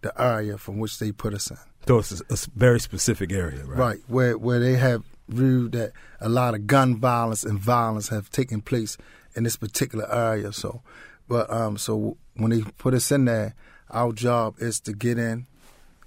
the 0.00 0.12
area 0.20 0.56
from 0.56 0.78
which 0.78 0.98
they 0.98 1.12
put 1.12 1.34
us 1.34 1.50
in. 1.50 1.58
So 1.86 1.98
it's 1.98 2.46
a, 2.46 2.50
very 2.56 2.80
specific 2.80 3.32
area, 3.32 3.64
right? 3.64 3.78
Right, 3.78 3.98
where 4.08 4.36
where 4.36 4.58
they 4.58 4.74
have 4.74 5.04
viewed 5.28 5.72
that 5.72 5.92
a 6.20 6.28
lot 6.28 6.54
of 6.54 6.66
gun 6.66 6.96
violence 6.96 7.44
and 7.44 7.58
violence 7.58 8.08
have 8.08 8.30
taken 8.30 8.60
place 8.60 8.96
in 9.34 9.44
this 9.44 9.56
particular 9.56 10.12
area. 10.12 10.52
So, 10.52 10.82
but 11.28 11.50
um, 11.50 11.78
so 11.78 12.16
when 12.34 12.50
they 12.50 12.62
put 12.78 12.94
us 12.94 13.10
in 13.12 13.24
there, 13.24 13.54
our 13.90 14.12
job 14.12 14.56
is 14.58 14.80
to 14.80 14.92
get 14.92 15.18
in, 15.18 15.46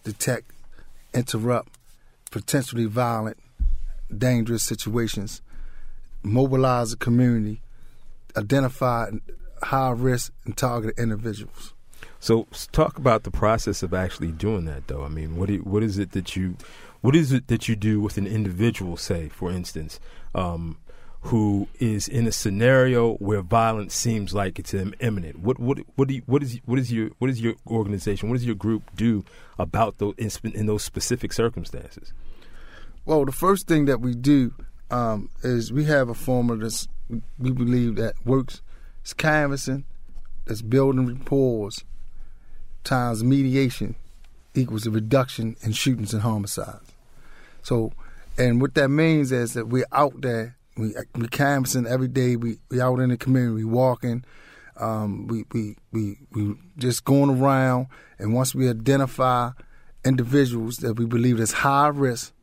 detect, 0.04 0.52
interrupt 1.14 1.80
potentially 2.32 2.86
violent, 2.86 3.38
dangerous 4.16 4.64
situations, 4.64 5.42
mobilize 6.24 6.92
the 6.92 6.98
community, 6.98 7.62
identify 8.38 9.10
high 9.64 9.92
risk 9.92 10.32
and 10.46 10.56
targeted 10.56 10.98
individuals. 11.00 11.74
So 12.20 12.48
talk 12.72 12.98
about 12.98 13.24
the 13.24 13.32
process 13.32 13.82
of 13.82 13.94
actually 13.94 14.32
doing 14.32 14.66
that, 14.66 14.88
though. 14.88 15.04
I 15.04 15.08
mean, 15.08 15.38
what 15.38 15.50
what 15.66 15.84
is 15.84 15.98
it 15.98 16.12
that 16.12 16.36
you 16.36 16.58
what 17.02 17.16
is 17.16 17.32
it 17.32 17.48
that 17.48 17.70
you 17.70 17.76
do 17.76 18.02
with 18.02 18.18
an 18.18 18.28
individual? 18.28 18.98
Say, 18.98 19.30
for 19.30 19.50
instance, 19.52 20.00
um, 20.36 20.78
who 21.22 21.68
is 21.80 22.08
in 22.08 22.28
a 22.28 22.32
scenario 22.32 23.16
where 23.16 23.42
violence 23.42 23.96
seems 23.96 24.34
like 24.34 24.60
it's 24.60 24.74
imminent? 24.74 25.40
What 25.40 25.60
what 25.60 25.80
what 25.96 26.10
do 26.10 26.16
you, 26.16 26.24
what 26.26 26.44
is 26.44 26.60
what 26.66 26.78
is 26.78 26.92
your 26.92 27.10
what 27.20 27.30
is 27.30 27.42
your 27.42 27.56
organization? 27.68 28.30
What 28.30 28.36
does 28.36 28.46
your 28.46 28.56
group 28.56 28.84
do 28.96 29.24
about 29.58 29.98
those 30.00 30.16
in, 30.18 30.30
in 30.54 30.66
those 30.66 30.84
specific 30.84 31.32
circumstances? 31.32 32.12
Well, 33.06 33.24
the 33.24 33.32
first 33.32 33.68
thing 33.68 33.86
that 33.86 34.02
we 34.02 34.14
do 34.14 34.54
um, 34.92 35.30
is 35.42 35.72
we 35.72 35.86
have 35.86 36.10
a 36.10 36.14
formula 36.14 36.66
that 36.66 36.88
we 37.38 37.52
believe 37.52 37.96
that 37.96 38.14
works. 38.26 38.62
It's 39.02 39.14
canvassing, 39.14 39.86
it's 40.48 40.62
building 40.62 41.08
rapport 41.08 41.72
times 42.84 43.24
mediation 43.24 43.96
equals 44.54 44.88
a 44.88 44.92
reduction 44.92 45.56
in 45.62 45.72
shootings 45.72 46.14
and 46.14 46.22
homicides. 46.22 46.92
So, 47.62 47.92
and 48.38 48.62
what 48.62 48.76
that 48.76 48.90
means 48.90 49.32
is 49.32 49.54
that 49.54 49.68
we're 49.68 49.86
out 49.92 50.22
there, 50.22 50.58
we 50.78 50.96
we 51.16 51.28
canvassing 51.28 51.86
every 51.86 52.08
day. 52.08 52.36
We 52.36 52.58
we 52.70 52.82
out 52.82 53.00
in 53.00 53.10
the 53.10 53.18
community, 53.18 53.64
we 53.64 53.66
walking. 53.66 54.24
Um, 54.78 55.28
we, 55.28 55.44
we 55.52 55.76
we 55.92 56.18
we 56.32 56.56
just 56.78 57.04
going 57.04 57.42
around, 57.42 57.88
and 58.18 58.34
once 58.34 58.56
we 58.56 58.70
identify 58.70 59.52
individuals 60.06 60.78
that 60.78 60.94
we 60.94 61.06
believe 61.06 61.40
is 61.40 61.52
high 61.52 61.90
risk, 61.90 62.34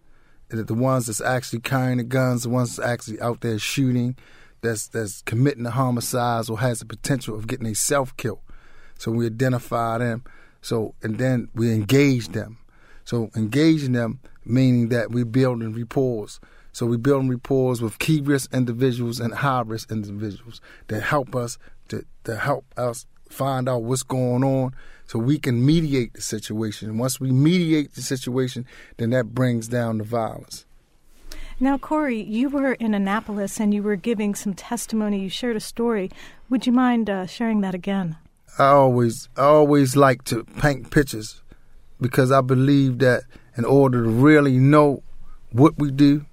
that 0.50 0.66
the 0.66 0.74
ones 0.74 1.06
that's 1.06 1.20
actually 1.20 1.60
carrying 1.60 1.98
the 1.98 2.04
guns, 2.04 2.42
the 2.42 2.50
ones 2.50 2.76
that's 2.76 2.88
actually 2.88 3.20
out 3.20 3.40
there 3.40 3.58
shooting, 3.58 4.16
that's 4.60 4.88
that's 4.88 5.22
committing 5.22 5.62
the 5.62 5.70
homicides 5.72 6.50
or 6.50 6.60
has 6.60 6.80
the 6.80 6.84
potential 6.84 7.34
of 7.36 7.46
getting 7.46 7.66
a 7.66 7.74
self 7.74 8.16
kill. 8.16 8.42
So 8.98 9.10
we 9.12 9.26
identify 9.26 9.98
them. 9.98 10.24
So 10.60 10.94
and 11.02 11.18
then 11.18 11.48
we 11.54 11.72
engage 11.72 12.28
them. 12.28 12.58
So 13.04 13.30
engaging 13.36 13.92
them 13.92 14.20
meaning 14.46 14.88
that 14.88 15.10
we're 15.10 15.24
building 15.24 15.72
rapport. 15.72 16.28
So 16.72 16.86
we're 16.86 16.98
building 16.98 17.30
rapport 17.30 17.74
with 17.80 17.98
key 17.98 18.20
risk 18.20 18.52
individuals 18.54 19.20
and 19.20 19.34
high 19.34 19.62
risk 19.62 19.90
individuals 19.90 20.60
that 20.88 21.02
help 21.02 21.34
us 21.34 21.58
to, 21.88 22.04
to 22.24 22.36
help 22.36 22.64
us 22.76 23.06
find 23.28 23.68
out 23.68 23.82
what's 23.82 24.02
going 24.02 24.44
on 24.44 24.74
so 25.06 25.18
we 25.18 25.38
can 25.38 25.64
mediate 25.64 26.14
the 26.14 26.20
situation. 26.20 26.98
Once 26.98 27.20
we 27.20 27.30
mediate 27.32 27.94
the 27.94 28.02
situation, 28.02 28.66
then 28.98 29.10
that 29.10 29.34
brings 29.34 29.68
down 29.68 29.98
the 29.98 30.04
violence. 30.04 30.64
Now, 31.58 31.78
Corey, 31.78 32.20
you 32.20 32.50
were 32.50 32.74
in 32.74 32.92
Annapolis 32.92 33.58
and 33.58 33.72
you 33.72 33.82
were 33.82 33.96
giving 33.96 34.34
some 34.34 34.52
testimony. 34.52 35.20
You 35.20 35.30
shared 35.30 35.56
a 35.56 35.60
story. 35.60 36.10
Would 36.50 36.66
you 36.66 36.72
mind 36.72 37.08
uh, 37.08 37.26
sharing 37.26 37.62
that 37.62 37.74
again? 37.74 38.16
I 38.58 38.68
always, 38.68 39.28
I 39.36 39.42
always 39.42 39.96
like 39.96 40.24
to 40.24 40.44
paint 40.44 40.90
pictures 40.90 41.42
because 42.00 42.32
I 42.32 42.40
believe 42.40 42.98
that 42.98 43.24
in 43.56 43.64
order 43.64 44.04
to 44.04 44.10
really 44.10 44.58
know 44.58 45.02
what 45.50 45.78
we 45.78 45.90
do, 45.90 46.26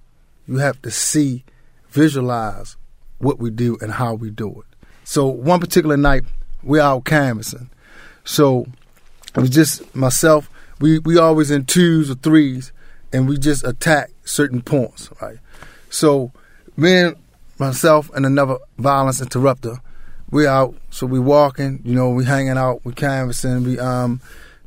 you 0.46 0.58
have 0.58 0.80
to 0.82 0.90
see, 0.90 1.44
visualize 1.90 2.76
what 3.18 3.38
we 3.38 3.50
do 3.50 3.78
and 3.80 3.92
how 3.92 4.14
we 4.14 4.30
do 4.30 4.50
it. 4.50 4.86
So 5.04 5.26
one 5.26 5.60
particular 5.60 5.96
night, 5.96 6.24
we're 6.62 6.82
out 6.82 7.04
canvassing. 7.04 7.70
So 8.24 8.66
it 9.36 9.40
was 9.40 9.50
just 9.50 9.94
myself. 9.94 10.50
We 10.80 10.98
we 10.98 11.18
always 11.18 11.50
in 11.50 11.66
twos 11.66 12.10
or 12.10 12.14
threes, 12.14 12.72
and 13.12 13.28
we 13.28 13.38
just 13.38 13.64
attack 13.64 14.10
certain 14.24 14.62
points, 14.62 15.10
right? 15.20 15.38
So 15.90 16.32
me 16.76 16.96
and 16.96 17.16
myself 17.58 18.10
and 18.14 18.26
another 18.26 18.58
violence 18.78 19.20
interrupter, 19.20 19.78
we 20.30 20.46
out. 20.46 20.74
So 20.90 21.06
we 21.06 21.18
walking, 21.18 21.80
you 21.84 21.94
know, 21.94 22.10
we 22.10 22.24
hanging 22.24 22.58
out, 22.58 22.84
we 22.84 22.92
canvassing, 22.92 23.64
we 23.64 23.78
um 23.78 24.20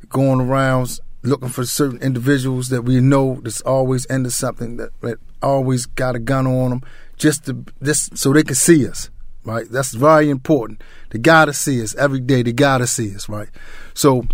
going 0.08 0.40
around 0.40 1.00
looking 1.22 1.48
for 1.48 1.64
certain 1.64 2.00
individuals 2.00 2.68
that 2.68 2.82
we 2.82 3.00
know 3.00 3.40
that's 3.42 3.60
always 3.62 4.04
into 4.06 4.30
something 4.30 4.76
that, 4.76 4.90
that 5.00 5.18
always 5.42 5.84
got 5.84 6.14
a 6.14 6.18
gun 6.18 6.46
on 6.46 6.70
them, 6.70 6.82
just 7.16 7.46
to 7.46 7.64
just 7.82 8.16
so 8.16 8.32
they 8.32 8.42
can 8.42 8.54
see 8.54 8.86
us 8.88 9.10
right? 9.48 9.66
That's 9.70 9.92
very 9.94 10.28
important. 10.28 10.82
They 11.10 11.18
gotta 11.18 11.52
see 11.52 11.82
us 11.82 11.94
every 11.94 12.20
day. 12.20 12.42
They 12.42 12.52
gotta 12.52 12.86
see 12.86 13.14
us, 13.14 13.28
right? 13.28 13.48
So 13.94 14.26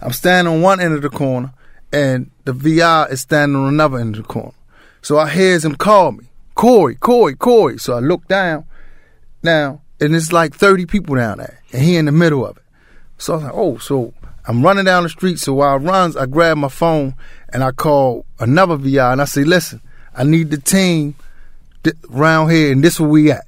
I'm 0.00 0.12
standing 0.12 0.52
on 0.52 0.60
one 0.60 0.80
end 0.80 0.94
of 0.94 1.02
the 1.02 1.08
corner, 1.08 1.52
and 1.92 2.30
the 2.44 2.52
VI 2.52 3.06
is 3.06 3.22
standing 3.22 3.56
on 3.56 3.68
another 3.68 3.98
end 3.98 4.16
of 4.16 4.22
the 4.22 4.28
corner. 4.28 4.54
So 5.02 5.18
I 5.18 5.30
hears 5.30 5.64
him 5.64 5.74
call 5.76 6.12
me, 6.12 6.26
Corey, 6.54 6.94
Corey, 6.96 7.34
Corey. 7.34 7.78
So 7.78 7.94
I 7.94 8.00
look 8.00 8.28
down, 8.28 8.66
now, 9.42 9.80
and 10.00 10.14
it's 10.14 10.32
like 10.32 10.54
30 10.54 10.86
people 10.86 11.16
down 11.16 11.38
there, 11.38 11.62
and 11.72 11.82
he 11.82 11.96
in 11.96 12.04
the 12.06 12.12
middle 12.12 12.46
of 12.46 12.56
it. 12.56 12.62
So 13.18 13.32
I 13.32 13.36
was 13.36 13.44
like, 13.44 13.54
oh, 13.54 13.78
so 13.78 14.14
I'm 14.46 14.62
running 14.62 14.84
down 14.84 15.02
the 15.02 15.08
street. 15.08 15.38
So 15.38 15.54
while 15.54 15.74
I 15.74 15.76
runs, 15.76 16.16
I 16.16 16.26
grab 16.26 16.56
my 16.56 16.68
phone 16.68 17.14
and 17.52 17.64
I 17.64 17.72
call 17.72 18.24
another 18.38 18.76
VI, 18.76 19.12
and 19.12 19.22
I 19.22 19.24
say, 19.24 19.44
listen, 19.44 19.80
I 20.14 20.24
need 20.24 20.50
the 20.50 20.58
team 20.58 21.14
around 22.12 22.50
here, 22.50 22.70
and 22.70 22.82
this 22.82 23.00
where 23.00 23.08
we 23.08 23.30
at 23.30 23.44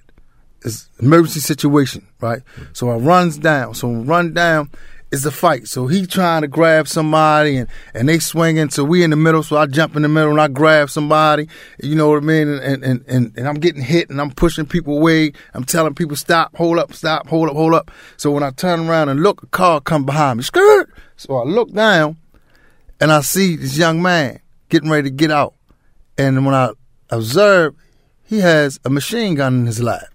it's 0.64 0.88
emergency 1.00 1.40
situation, 1.40 2.06
right? 2.20 2.42
So 2.72 2.90
I 2.90 2.96
runs 2.96 3.38
down. 3.38 3.74
So 3.74 3.90
I 3.90 3.94
run 3.94 4.32
down 4.34 4.70
is 5.10 5.26
a 5.26 5.30
fight. 5.30 5.66
So 5.66 5.86
he 5.86 6.06
trying 6.06 6.42
to 6.42 6.48
grab 6.48 6.86
somebody 6.86 7.56
and, 7.56 7.68
and 7.94 8.08
they 8.08 8.18
swinging. 8.18 8.70
So 8.70 8.84
we 8.84 9.02
in 9.02 9.10
the 9.10 9.16
middle. 9.16 9.42
So 9.42 9.56
I 9.56 9.66
jump 9.66 9.96
in 9.96 10.02
the 10.02 10.08
middle 10.08 10.30
and 10.30 10.40
I 10.40 10.48
grab 10.48 10.90
somebody. 10.90 11.48
You 11.82 11.96
know 11.96 12.10
what 12.10 12.18
I 12.18 12.26
mean? 12.26 12.48
And, 12.48 12.84
and, 12.84 13.04
and, 13.06 13.36
and 13.36 13.48
I'm 13.48 13.56
getting 13.56 13.82
hit 13.82 14.10
and 14.10 14.20
I'm 14.20 14.30
pushing 14.30 14.66
people 14.66 14.98
away. 14.98 15.32
I'm 15.54 15.64
telling 15.64 15.94
people 15.94 16.16
stop, 16.16 16.54
hold 16.56 16.78
up, 16.78 16.92
stop, 16.92 17.26
hold 17.28 17.48
up, 17.48 17.56
hold 17.56 17.74
up. 17.74 17.90
So 18.16 18.30
when 18.30 18.42
I 18.42 18.50
turn 18.50 18.88
around 18.88 19.08
and 19.08 19.22
look, 19.22 19.42
a 19.42 19.46
car 19.46 19.80
come 19.80 20.04
behind 20.04 20.38
me. 20.38 20.44
Skirt. 20.44 20.92
So 21.16 21.36
I 21.36 21.44
look 21.44 21.72
down 21.72 22.16
and 23.00 23.12
I 23.12 23.20
see 23.20 23.56
this 23.56 23.76
young 23.76 24.00
man 24.00 24.40
getting 24.68 24.90
ready 24.90 25.10
to 25.10 25.14
get 25.14 25.30
out. 25.30 25.54
And 26.16 26.44
when 26.46 26.54
I 26.54 26.70
observe, 27.10 27.74
he 28.22 28.38
has 28.38 28.78
a 28.84 28.90
machine 28.90 29.34
gun 29.34 29.60
in 29.60 29.66
his 29.66 29.82
lap. 29.82 30.06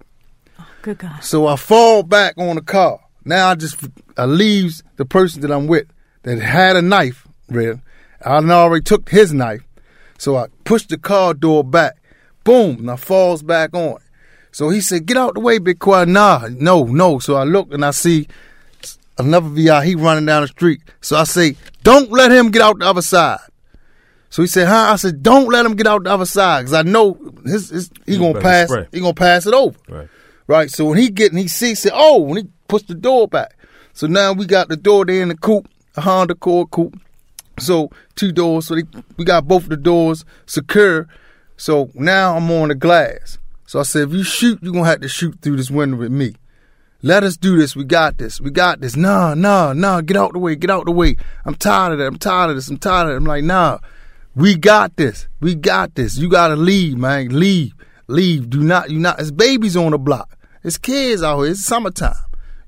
Oh, 0.57 0.67
good 0.81 0.99
God. 0.99 1.23
So 1.23 1.47
I 1.47 1.57
fall 1.57 2.03
back 2.03 2.37
on 2.37 2.55
the 2.55 2.61
car. 2.61 3.04
Now 3.25 3.49
I 3.49 3.55
just 3.55 3.83
I 4.17 4.25
leaves 4.25 4.83
the 4.97 5.05
person 5.05 5.41
that 5.41 5.51
I'm 5.51 5.67
with 5.67 5.87
that 6.23 6.39
had 6.39 6.75
a 6.75 6.81
knife, 6.81 7.27
real. 7.49 7.81
I 8.23 8.37
already 8.37 8.83
took 8.83 9.09
his 9.09 9.33
knife. 9.33 9.61
So 10.17 10.37
I 10.37 10.47
pushed 10.63 10.89
the 10.89 10.97
car 10.97 11.33
door 11.33 11.63
back. 11.63 11.97
Boom, 12.43 12.77
and 12.77 12.91
I 12.91 12.95
falls 12.95 13.43
back 13.43 13.73
on. 13.73 13.97
So 14.51 14.69
he 14.69 14.79
said, 14.79 15.05
Get 15.05 15.17
out 15.17 15.33
the 15.33 15.39
way, 15.39 15.57
Big 15.57 15.79
Quiet. 15.79 16.07
Nah, 16.07 16.47
no, 16.51 16.83
no. 16.83 17.19
So 17.19 17.35
I 17.35 17.43
look 17.43 17.73
and 17.73 17.83
I 17.83 17.91
see 17.91 18.27
another 19.17 19.49
VI, 19.49 19.85
he 19.85 19.95
running 19.95 20.25
down 20.25 20.43
the 20.43 20.47
street. 20.47 20.81
So 21.01 21.17
I 21.17 21.25
say, 21.25 21.57
Don't 21.83 22.11
let 22.11 22.31
him 22.31 22.51
get 22.51 22.61
out 22.61 22.79
the 22.79 22.85
other 22.85 23.01
side. 23.01 23.39
So 24.35 24.41
he 24.41 24.49
said, 24.49 24.67
"Huh?" 24.67 24.91
I 24.91 24.97
said, 24.97 25.23
"Don't 25.23 25.47
let 25.47 25.65
him 25.65 25.75
get 25.75 25.87
out 25.87 26.03
the 26.03 26.11
other 26.11 26.25
side, 26.25 26.63
because 26.63 26.73
I 26.73 26.81
know 26.81 27.17
his, 27.45 27.69
his 27.69 27.89
he 28.05 28.17
gonna 28.17 28.41
pass. 28.41 28.69
He 28.91 28.99
gonna 28.99 29.13
pass 29.13 29.45
it 29.45 29.53
over." 29.53 29.79
Right. 29.87 30.09
Right. 30.45 30.69
So 30.69 30.83
when 30.83 30.97
he 30.97 31.09
get 31.09 31.31
and 31.31 31.39
he 31.39 31.47
sees 31.47 31.85
it, 31.85 31.93
oh, 31.95 32.19
when 32.19 32.37
he 32.43 32.49
puts 32.67 32.85
the 32.85 32.95
door 32.95 33.27
back. 33.27 33.57
So 33.93 34.07
now 34.07 34.33
we 34.33 34.45
got 34.45 34.67
the 34.67 34.75
door 34.75 35.05
there 35.05 35.21
in 35.21 35.29
the 35.29 35.37
coupe, 35.37 35.69
a 35.95 36.01
Honda 36.01 36.33
Accord 36.33 36.71
coupe. 36.71 36.99
So 37.59 37.89
two 38.15 38.31
doors. 38.31 38.67
So 38.67 38.75
they, 38.75 38.83
we 39.17 39.25
got 39.25 39.47
both 39.47 39.67
the 39.67 39.77
doors 39.77 40.25
secure. 40.45 41.07
So 41.57 41.89
now 41.93 42.35
I'm 42.35 42.51
on 42.51 42.69
the 42.69 42.75
glass. 42.75 43.37
So 43.65 43.79
I 43.79 43.83
said, 43.83 44.09
if 44.09 44.13
you 44.13 44.23
shoot, 44.23 44.59
you're 44.61 44.73
gonna 44.73 44.85
have 44.85 45.01
to 45.01 45.07
shoot 45.07 45.39
through 45.41 45.55
this 45.57 45.71
window 45.71 45.97
with 45.97 46.11
me. 46.11 46.35
Let 47.01 47.23
us 47.23 47.37
do 47.37 47.57
this. 47.57 47.75
We 47.75 47.83
got 47.83 48.17
this. 48.17 48.41
We 48.41 48.51
got 48.51 48.81
this. 48.81 48.95
Nah, 48.95 49.35
nah, 49.35 49.73
nah. 49.73 50.01
Get 50.01 50.17
out 50.17 50.33
the 50.33 50.39
way. 50.39 50.55
Get 50.55 50.71
out 50.71 50.85
the 50.85 50.91
way. 50.91 51.15
I'm 51.45 51.55
tired 51.55 51.93
of 51.93 51.99
that. 51.99 52.07
I'm 52.07 52.17
tired 52.17 52.49
of 52.49 52.55
this. 52.55 52.67
I'm 52.67 52.77
tired 52.77 53.07
of 53.07 53.13
it. 53.13 53.17
I'm 53.17 53.25
like, 53.25 53.43
nah. 53.43 53.79
We 54.35 54.55
got 54.57 54.97
this. 54.97 55.27
We 55.39 55.55
got 55.55 55.95
this. 55.95 56.17
You 56.17 56.29
gotta 56.29 56.55
leave, 56.55 56.97
man. 56.97 57.39
Leave. 57.39 57.73
Leave. 58.07 58.49
Do 58.49 58.61
not. 58.61 58.89
You 58.89 58.99
not. 58.99 59.19
It's 59.19 59.31
babies 59.31 59.77
on 59.77 59.91
the 59.91 59.97
block. 59.97 60.37
It's 60.63 60.77
kids 60.77 61.23
out 61.23 61.41
here. 61.41 61.51
It's 61.51 61.63
summertime. 61.63 62.15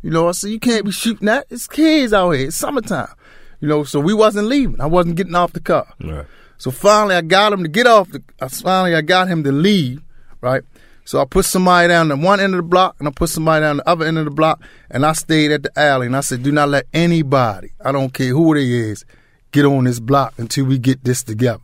You 0.08 0.13
know, 0.13 0.32
so 0.32 0.48
you 0.48 0.58
can't 0.58 0.86
be 0.86 0.91
shooting 0.91 1.26
that. 1.26 1.48
It's 1.50 1.67
kids 1.67 2.13
out 2.13 2.32
here. 2.32 2.48
It's 2.48 2.56
summertime. 2.56 3.13
You 3.60 3.67
know, 3.67 3.84
so 3.84 4.00
we 4.00 4.13
wasn't 4.13 4.48
leaving. 4.48 4.80
I 4.80 4.86
wasn't 4.86 5.17
getting 5.17 5.36
off 5.36 5.52
the 5.52 5.60
car. 5.60 5.86
Right. 6.02 6.26
So 6.58 6.72
finally, 6.72 7.13
I 7.13 7.20
got 7.20 7.52
him 7.52 7.62
to 7.63 7.67
get 7.67 7.88
off. 7.88 8.10
The, 8.12 8.24
finally, 8.48 8.96
I 8.96 9.02
got 9.02 9.28
him 9.28 9.43
to 9.43 9.52
leave. 9.52 10.02
Right. 10.39 10.63
So 11.04 11.20
I 11.20 11.26
put 11.26 11.43
somebody 11.43 11.89
down 11.89 12.08
the 12.08 12.15
one 12.15 12.39
end 12.39 12.54
of 12.54 12.60
the 12.60 12.70
block, 12.70 12.96
and 13.00 13.08
I 13.10 13.12
put 13.12 13.28
somebody 13.28 13.63
down 13.63 13.78
the 13.78 13.89
other 13.89 14.06
end 14.06 14.17
of 14.17 14.24
the 14.24 14.32
block, 14.32 14.62
and 14.89 15.06
I 15.06 15.12
stayed 15.12 15.52
at 15.52 15.63
the 15.63 15.78
alley. 15.78 16.06
And 16.06 16.15
I 16.15 16.22
said, 16.22 16.41
"Do 16.41 16.54
not 16.54 16.70
let 16.70 16.88
anybody. 16.93 17.74
I 17.84 17.91
don't 17.91 18.13
care 18.13 18.30
who 18.30 18.56
they 18.56 18.63
is, 18.63 19.04
get 19.52 19.65
on 19.65 19.84
this 19.84 20.00
block 20.00 20.36
until 20.38 20.67
we 20.67 20.80
get 20.80 21.04
this 21.04 21.22
together." 21.22 21.60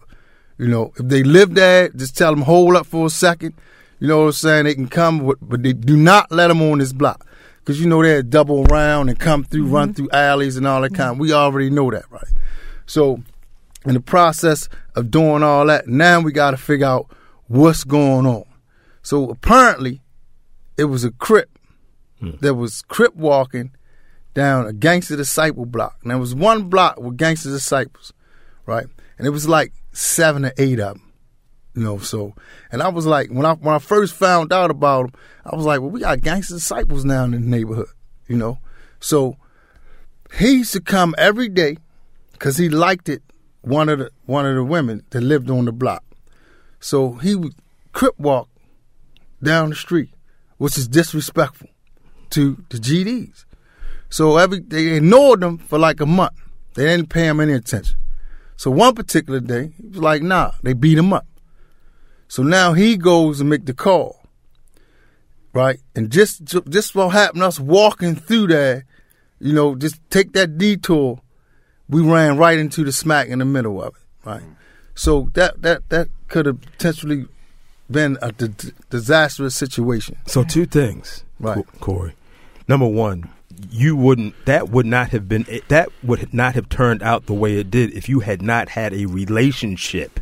You 0.57 0.67
know, 0.67 0.91
if 0.99 1.07
they 1.07 1.23
live 1.23 1.55
there, 1.55 1.87
just 1.95 2.17
tell 2.17 2.35
them 2.35 2.41
hold 2.41 2.75
up 2.75 2.87
for 2.87 3.05
a 3.05 3.09
second 3.09 3.53
you 4.03 4.09
know 4.09 4.19
what 4.19 4.25
I'm 4.25 4.31
saying? 4.33 4.65
They 4.65 4.75
can 4.75 4.89
come, 4.89 5.33
but 5.41 5.63
they 5.63 5.71
do 5.71 5.95
not 5.95 6.29
let 6.29 6.47
them 6.47 6.61
on 6.61 6.79
this 6.79 6.91
block. 6.91 7.25
Because 7.63 7.79
you 7.79 7.87
know 7.87 8.03
they'll 8.03 8.23
double 8.23 8.65
around 8.65 9.09
and 9.09 9.17
come 9.17 9.43
through, 9.43 9.65
mm-hmm. 9.65 9.73
run 9.73 9.93
through 9.93 10.09
alleys 10.11 10.57
and 10.57 10.67
all 10.67 10.81
that 10.81 10.93
kind. 10.93 11.19
We 11.19 11.31
already 11.31 11.69
know 11.69 11.89
that, 11.91 12.03
right? 12.11 12.27
So, 12.85 13.23
in 13.85 13.93
the 13.93 14.01
process 14.01 14.67
of 14.95 15.11
doing 15.11 15.43
all 15.43 15.65
that, 15.67 15.87
now 15.87 16.19
we 16.19 16.31
got 16.31 16.51
to 16.51 16.57
figure 16.57 16.85
out 16.85 17.09
what's 17.47 17.83
going 17.83 18.25
on. 18.25 18.45
So 19.01 19.29
apparently, 19.29 20.01
it 20.77 20.85
was 20.85 21.03
a 21.03 21.11
crip 21.11 21.57
hmm. 22.19 22.31
that 22.41 22.55
was 22.55 22.81
crip 22.83 23.15
walking 23.15 23.71
down 24.33 24.65
a 24.65 24.73
gangster 24.73 25.15
disciple 25.15 25.65
block. 25.65 25.97
And 26.01 26.11
there 26.11 26.17
was 26.17 26.33
one 26.33 26.69
block 26.69 26.99
with 26.99 27.17
gangster 27.17 27.49
disciples, 27.49 28.13
right? 28.65 28.87
And 29.17 29.27
it 29.27 29.31
was 29.31 29.47
like 29.47 29.73
seven 29.91 30.45
or 30.45 30.53
eight 30.57 30.79
of 30.79 30.95
them. 30.95 31.12
You 31.75 31.83
know, 31.83 31.97
so 31.97 32.35
and 32.71 32.83
I 32.83 32.89
was 32.89 33.05
like, 33.05 33.29
when 33.29 33.45
I 33.45 33.53
when 33.53 33.73
I 33.73 33.79
first 33.79 34.13
found 34.13 34.53
out 34.53 34.69
about 34.69 35.05
him, 35.05 35.11
I 35.45 35.55
was 35.55 35.65
like, 35.65 35.81
well, 35.81 35.89
we 35.89 36.01
got 36.01 36.21
gangster 36.21 36.53
disciples 36.55 37.03
now 37.03 37.23
in 37.23 37.31
the 37.31 37.39
neighborhood. 37.39 37.87
You 38.27 38.37
know, 38.37 38.59
so 38.99 39.37
he 40.37 40.57
used 40.57 40.73
to 40.73 40.81
come 40.81 41.15
every 41.17 41.49
day 41.49 41.77
because 42.33 42.57
he 42.57 42.69
liked 42.69 43.09
it. 43.09 43.23
One 43.61 43.89
of 43.89 43.99
the 43.99 44.11
one 44.25 44.45
of 44.45 44.55
the 44.55 44.63
women 44.63 45.03
that 45.11 45.21
lived 45.21 45.49
on 45.49 45.65
the 45.65 45.71
block, 45.71 46.03
so 46.79 47.13
he 47.13 47.35
would 47.35 47.55
crip 47.91 48.19
walk 48.19 48.49
down 49.41 49.69
the 49.69 49.75
street, 49.75 50.09
which 50.57 50.77
is 50.77 50.87
disrespectful 50.87 51.69
to 52.31 52.63
the 52.69 52.77
GDs. 52.77 53.45
So 54.09 54.37
every 54.37 54.59
they 54.59 54.87
ignored 54.97 55.39
them 55.39 55.57
for 55.57 55.79
like 55.79 56.01
a 56.01 56.05
month. 56.05 56.39
They 56.75 56.85
didn't 56.85 57.09
pay 57.09 57.25
him 57.25 57.39
any 57.39 57.53
attention. 57.53 57.97
So 58.57 58.69
one 58.69 58.95
particular 58.95 59.39
day, 59.39 59.73
he 59.81 59.87
was 59.87 59.97
like, 59.99 60.21
nah, 60.21 60.51
they 60.61 60.73
beat 60.73 60.97
him 60.97 61.13
up. 61.13 61.25
So 62.33 62.41
now 62.41 62.73
he 62.73 62.97
goes 62.97 63.37
to 63.37 63.43
make 63.43 63.67
the 63.67 63.75
call. 63.75 64.19
Right? 65.53 65.79
And 65.93 66.09
just 66.09 66.43
just 66.67 66.95
what 66.95 67.09
happened, 67.09 67.43
us 67.43 67.59
walking 67.59 68.15
through 68.15 68.47
that, 68.47 68.85
you 69.39 69.53
know, 69.53 69.75
just 69.75 69.99
take 70.09 70.33
that 70.33 70.57
detour, 70.57 71.21
we 71.87 72.01
ran 72.01 72.39
right 72.39 72.57
into 72.57 72.83
the 72.83 72.91
smack 72.91 73.27
in 73.27 73.37
the 73.37 73.45
middle 73.45 73.79
of 73.83 73.89
it. 73.89 74.27
Right? 74.27 74.41
So 74.95 75.29
that 75.35 75.61
that 75.61 75.87
that 75.89 76.07
could 76.27 76.47
have 76.47 76.59
potentially 76.59 77.27
been 77.91 78.17
a 78.19 78.31
d- 78.31 78.71
disastrous 78.89 79.55
situation. 79.55 80.17
So 80.25 80.43
two 80.43 80.65
things, 80.65 81.23
right, 81.39 81.63
Corey. 81.81 82.15
Number 82.67 82.87
one, 82.87 83.29
you 83.69 83.95
wouldn't 83.95 84.33
that 84.47 84.69
would 84.69 84.87
not 84.87 85.09
have 85.09 85.29
been 85.29 85.45
that 85.67 85.89
would 86.01 86.33
not 86.33 86.55
have 86.55 86.67
turned 86.67 87.03
out 87.03 87.27
the 87.27 87.35
way 87.35 87.59
it 87.59 87.69
did 87.69 87.93
if 87.93 88.09
you 88.09 88.21
had 88.21 88.41
not 88.41 88.69
had 88.69 88.91
a 88.91 89.05
relationship 89.05 90.19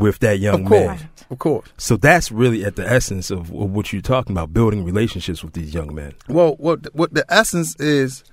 with 0.00 0.18
that 0.20 0.38
young 0.38 0.62
of 0.62 0.68
course, 0.68 1.00
man. 1.00 1.10
Of 1.30 1.38
course. 1.38 1.68
So 1.76 1.96
that's 1.96 2.32
really 2.32 2.64
at 2.64 2.76
the 2.76 2.86
essence 2.86 3.30
of, 3.30 3.50
of, 3.50 3.70
what 3.70 3.92
you're 3.92 4.02
talking 4.02 4.32
about, 4.32 4.52
building 4.52 4.84
relationships 4.84 5.44
with 5.44 5.52
these 5.52 5.72
young 5.72 5.94
men. 5.94 6.14
Well, 6.28 6.54
what 6.56 6.92
what 6.94 7.14
the 7.14 7.24
essence 7.28 7.76
is, 7.76 8.24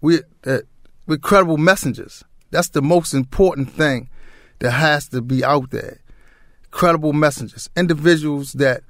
we 0.00 0.20
uh, 0.44 0.58
we're 1.06 1.18
credible 1.18 1.58
messengers. 1.58 2.24
That's 2.50 2.70
the 2.70 2.82
most 2.82 3.14
important 3.14 3.70
thing 3.70 4.08
that 4.58 4.72
has 4.72 5.08
to 5.08 5.22
be 5.22 5.44
out 5.44 5.70
there. 5.70 6.00
Credible 6.70 7.12
messengers, 7.12 7.70
individuals 7.76 8.52
that 8.54 8.82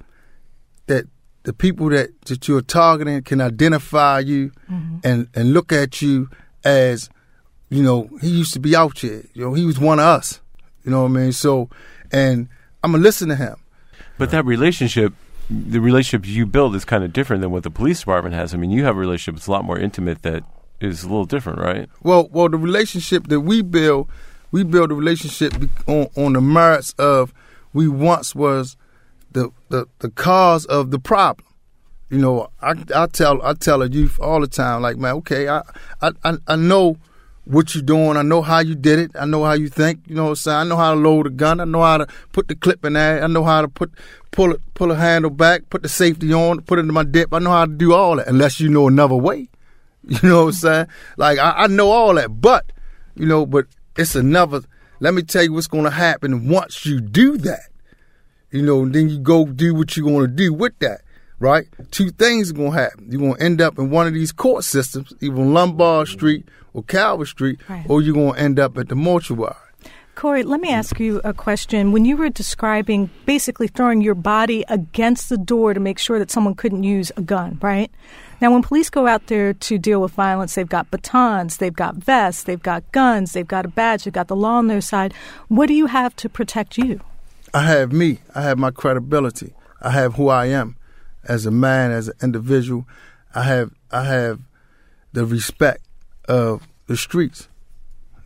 that 0.87 1.07
the 1.45 1.53
people 1.53 1.89
that, 1.91 2.21
that 2.27 2.47
you're 2.49 2.61
targeting 2.61 3.23
can 3.23 3.41
identify 3.41 4.19
you 4.19 4.53
mm-hmm. 4.71 4.99
and, 5.05 5.29
and 5.35 5.55
look 5.55 5.73
at 5.73 6.03
you 6.03 6.29
as, 6.65 7.09
you 7.71 7.83
know, 7.83 8.11
he 8.21 8.29
used 8.29 8.53
to 8.53 8.61
be 8.61 8.77
out 8.77 8.99
here. 8.99 9.25
You 9.33 9.45
know, 9.45 9.55
he 9.55 9.65
was 9.65 9.79
one 9.79 9.99
of 9.99 10.05
us. 10.05 10.41
You 10.85 10.91
know 10.91 11.03
what 11.03 11.11
I 11.11 11.15
mean? 11.15 11.33
So, 11.33 11.71
and 12.13 12.49
I'm 12.83 12.93
to 12.93 12.99
listen 12.99 13.29
to 13.29 13.37
him. 13.37 13.57
But 14.19 14.31
that 14.31 14.45
relationship, 14.45 15.15
the 15.49 15.81
relationship 15.81 16.29
you 16.29 16.47
build 16.47 16.75
is 16.75 16.85
kind 16.85 17.05
of 17.05 17.13
different 17.13 17.43
than 17.43 17.51
what 17.51 17.63
the 17.63 17.71
police 17.71 18.01
department 18.01 18.35
has. 18.35 18.55
I 18.55 18.57
mean, 18.57 18.71
you 18.71 18.85
have 18.85 18.97
a 18.97 19.01
relationship 19.01 19.37
that's 19.37 19.47
a 19.47 19.51
lot 19.51 19.65
more 19.65 19.79
intimate 19.79 20.23
that 20.23 20.45
is 20.81 21.05
a 21.05 21.09
little 21.09 21.25
different, 21.25 21.59
right? 21.59 21.89
Well, 22.03 22.29
well, 22.33 22.49
the 22.49 22.57
relationship 22.57 23.29
that 23.29 23.41
we 23.41 23.63
build, 23.63 24.09
we 24.51 24.65
build 24.65 24.91
a 24.91 24.95
relationship 24.95 25.55
on, 25.87 26.09
on 26.17 26.33
the 26.33 26.41
merits 26.41 26.95
of 26.99 27.33
we 27.73 27.89
once 27.89 28.35
was 28.35 28.77
the, 29.33 29.51
the, 29.69 29.87
the 30.01 30.11
cause 30.11 30.67
of 30.67 30.91
the 30.91 30.99
problem. 30.99 31.47
You 32.11 32.19
know, 32.19 32.51
I, 32.61 32.75
I 32.95 33.07
tell 33.07 33.41
I 33.41 33.55
tell 33.55 33.83
a 33.83 33.89
youth 33.89 34.19
all 34.19 34.41
the 34.41 34.49
time, 34.49 34.83
like, 34.83 34.97
man, 34.97 35.15
okay, 35.17 35.49
I 35.49 35.63
I 36.03 36.11
I 36.49 36.57
know 36.57 36.97
what 37.51 37.75
you're 37.75 37.83
doing. 37.83 38.17
I 38.17 38.23
know 38.23 38.43
how 38.43 38.61
you 38.61 38.75
did 38.75 38.99
it. 38.99 39.11
I 39.15 39.25
know 39.27 39.45
how 39.45 39.53
you 39.53 39.69
think. 39.69 40.01
You 40.07 40.15
know 40.15 40.25
what 40.25 40.29
I'm 40.31 40.37
saying? 40.37 40.57
I 40.57 40.65
know 40.65 40.77
how 40.77 40.95
to 40.95 41.01
load 41.01 41.27
a 41.27 41.31
gun. 41.31 41.61
I 41.61 41.65
know 41.65 41.83
how 41.83 41.99
to 41.99 42.07
put 42.33 42.49
the 42.49 42.55
clip 42.55 42.85
in 42.85 42.95
there. 42.95 43.23
I 43.23 43.27
know 43.27 43.45
how 43.45 43.63
to 43.63 43.69
put 43.69 43.93
pull 44.31 44.53
it 44.53 44.61
pull 44.75 44.93
a 44.93 44.97
handle 44.97 45.31
back, 45.31 45.69
put 45.71 45.83
the 45.83 45.89
safety 45.89 46.33
on, 46.33 46.61
put 46.63 46.79
it 46.79 46.83
in 46.83 46.93
my 46.93 47.05
dip. 47.05 47.35
I 47.35 47.39
know 47.39 47.51
how 47.51 47.67
to 47.67 47.73
do 47.73 47.93
all 47.93 48.17
that. 48.17 48.29
Unless 48.29 48.61
you 48.61 48.69
know 48.69 48.89
another 48.89 49.17
way. 49.17 49.49
You 50.03 50.19
know 50.23 50.45
what 50.45 50.47
I'm 50.47 50.53
saying? 50.53 50.87
Like 51.19 51.39
I, 51.39 51.51
I 51.51 51.67
know 51.67 51.91
all 51.91 52.15
that, 52.15 52.41
but 52.41 52.73
you 53.15 53.27
know, 53.27 53.45
but 53.45 53.67
it's 53.97 54.15
another. 54.15 54.63
Let 54.99 55.13
me 55.13 55.23
tell 55.23 55.43
you 55.43 55.53
what's 55.53 55.67
going 55.67 55.85
to 55.85 55.91
happen 55.91 56.49
once 56.49 56.87
you 56.87 57.01
do 57.01 57.37
that. 57.39 57.69
You 58.51 58.63
know, 58.63 58.89
then 58.89 59.11
you 59.11 59.19
go 59.19 59.45
do 59.45 59.75
what 59.75 59.97
you're 59.97 60.07
going 60.07 60.27
to 60.27 60.33
do 60.33 60.53
with 60.53 60.79
that, 60.81 61.03
right? 61.41 61.67
Two 61.91 62.11
things 62.11 62.51
are 62.51 62.55
going 62.55 62.73
to 62.73 62.79
happen. 62.79 63.11
You're 63.11 63.21
going 63.21 63.35
to 63.35 63.43
end 63.43 63.61
up 63.61 63.79
in 63.79 63.91
one 63.91 64.07
of 64.07 64.15
these 64.15 64.31
court 64.31 64.63
systems, 64.63 65.13
either 65.21 65.35
Lombard 65.35 66.07
Street 66.07 66.47
or 66.73 66.85
Calvert 66.85 67.29
Street, 67.29 67.59
right. 67.69 67.85
or 67.89 68.01
you're 68.01 68.15
going 68.15 68.35
to 68.35 68.41
end 68.41 68.61
up 68.61 68.79
at 68.79 68.89
the 68.89 68.95
mortuary. 68.95 69.55
Corey, 70.15 70.43
let 70.43 70.61
me 70.61 70.71
ask 70.71 71.01
you 71.01 71.21
a 71.25 71.33
question. 71.33 71.93
When 71.93 72.05
you 72.05 72.15
were 72.15 72.29
describing 72.29 73.09
basically 73.25 73.69
throwing 73.69 74.03
your 74.03 74.15
body 74.15 74.65
against 74.69 75.31
the 75.31 75.39
door 75.39 75.73
to 75.73 75.81
make 75.81 75.99
sure 75.99 76.19
that 76.19 76.31
someone 76.31 76.55
couldn't 76.55 76.83
use 76.83 77.11
a 77.17 77.23
gun, 77.23 77.59
right? 77.63 77.91
Now, 78.43 78.53
when 78.53 78.63
police 78.63 78.91
go 78.91 79.07
out 79.07 79.29
there 79.29 79.55
to 79.55 79.79
deal 79.79 80.03
with 80.03 80.13
violence, 80.13 80.55
they've 80.55 80.69
got 80.69 80.91
batons, 80.91 81.57
they've 81.57 81.73
got 81.73 81.97
vests, 81.97 82.43
they've 82.43 82.63
got 82.63 82.91
guns, 82.93 83.33
they've 83.33 83.49
got 83.49 83.65
a 83.65 83.69
badge, 83.69 84.05
they've 84.05 84.13
got 84.13 84.29
the 84.29 84.37
law 84.37 84.59
on 84.59 84.67
their 84.67 84.83
side. 84.83 85.15
What 85.49 85.67
do 85.69 85.75
you 85.75 85.87
have 85.87 86.15
to 86.17 86.29
protect 86.29 86.77
you? 86.77 87.01
I 87.55 87.63
have 87.63 87.91
me. 87.91 88.19
I 88.35 88.43
have 88.43 88.59
my 88.59 88.71
credibility. 88.71 89.55
I 89.81 89.91
have 89.91 90.15
who 90.15 90.29
I 90.29 90.47
am 90.47 90.77
as 91.31 91.47
a 91.47 91.51
man, 91.51 91.93
as 91.93 92.09
an 92.09 92.15
individual. 92.23 92.87
I 93.35 93.45
have 93.45 93.71
I 93.91 94.05
have 94.05 94.41
the 95.13 95.25
respect 95.25 95.87
of 96.29 96.67
the 96.89 96.97
streets. 96.97 97.49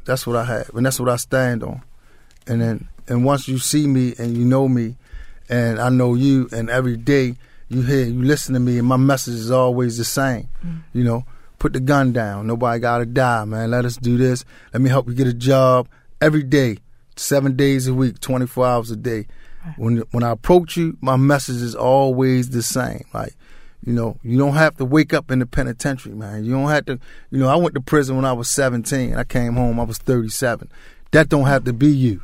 That's 0.07 0.27
what 0.27 0.37
I 0.37 0.45
have, 0.45 0.71
and 0.75 0.85
that's 0.85 0.99
what 0.99 1.11
I 1.11 1.17
stand 1.17 1.63
on. 1.63 1.83
And 2.47 2.61
then, 2.61 2.89
and 3.07 3.25
once 3.25 3.47
you 3.47 3.59
see 3.59 3.87
me 3.87 4.15
and 4.19 4.37
you 4.37 4.45
know 4.45 4.69
me, 4.69 4.97
and 5.49 5.79
I 5.79 5.91
know 5.91 6.15
you, 6.15 6.49
and 6.51 6.71
every 6.71 6.97
day 6.97 7.37
you 7.69 7.83
hear, 7.83 8.07
you 8.07 8.23
listen 8.23 8.55
to 8.55 8.61
me, 8.61 8.79
and 8.79 8.89
my 8.89 8.97
message 8.97 9.35
is 9.35 9.51
always 9.51 9.99
the 9.99 10.05
same. 10.05 10.49
Mm. 10.65 10.83
You 10.95 11.05
know, 11.05 11.25
put 11.59 11.75
the 11.75 11.81
gun 11.81 12.13
down. 12.13 12.47
Nobody 12.47 12.81
gotta 12.81 13.07
die, 13.07 13.45
man. 13.45 13.71
Let 13.71 13.85
us 13.85 13.97
do 13.97 14.17
this. 14.17 14.45
Let 14.73 14.81
me 14.81 14.89
help 14.89 15.09
you 15.09 15.15
get 15.15 15.27
a 15.27 15.35
job 15.35 15.89
every 16.21 16.43
day 16.43 16.79
seven 17.17 17.57
days 17.57 17.87
a 17.87 17.95
week, 17.95 18.21
24 18.21 18.67
hours 18.67 18.91
a 18.91 18.97
day. 18.97 19.27
Right. 19.65 19.79
When 19.79 19.97
when 20.11 20.23
I 20.23 20.31
approach 20.31 20.77
you, 20.77 20.97
my 21.01 21.17
message 21.17 21.63
is 21.63 21.75
always 21.75 22.51
the 22.51 22.63
same. 22.63 23.05
Like, 23.13 23.35
you 23.85 23.93
know, 23.93 24.19
you 24.23 24.39
don't 24.39 24.55
have 24.55 24.77
to 24.77 24.85
wake 24.85 25.13
up 25.13 25.31
in 25.31 25.39
the 25.39 25.47
penitentiary, 25.47 26.15
man. 26.15 26.45
You 26.45 26.53
don't 26.53 26.69
have 26.69 26.87
to, 26.87 26.99
you 27.31 27.39
know, 27.39 27.49
I 27.49 27.57
went 27.57 27.75
to 27.75 27.81
prison 27.81 28.17
when 28.17 28.25
I 28.25 28.33
was 28.33 28.49
17. 28.51 29.15
I 29.15 29.25
came 29.25 29.55
home, 29.55 29.79
I 29.79 29.85
was 29.85 29.99
37. 29.99 30.71
That 31.13 31.29
don't 31.29 31.47
have 31.47 31.65
to 31.65 31.73
be 31.73 31.89
you. 31.89 32.21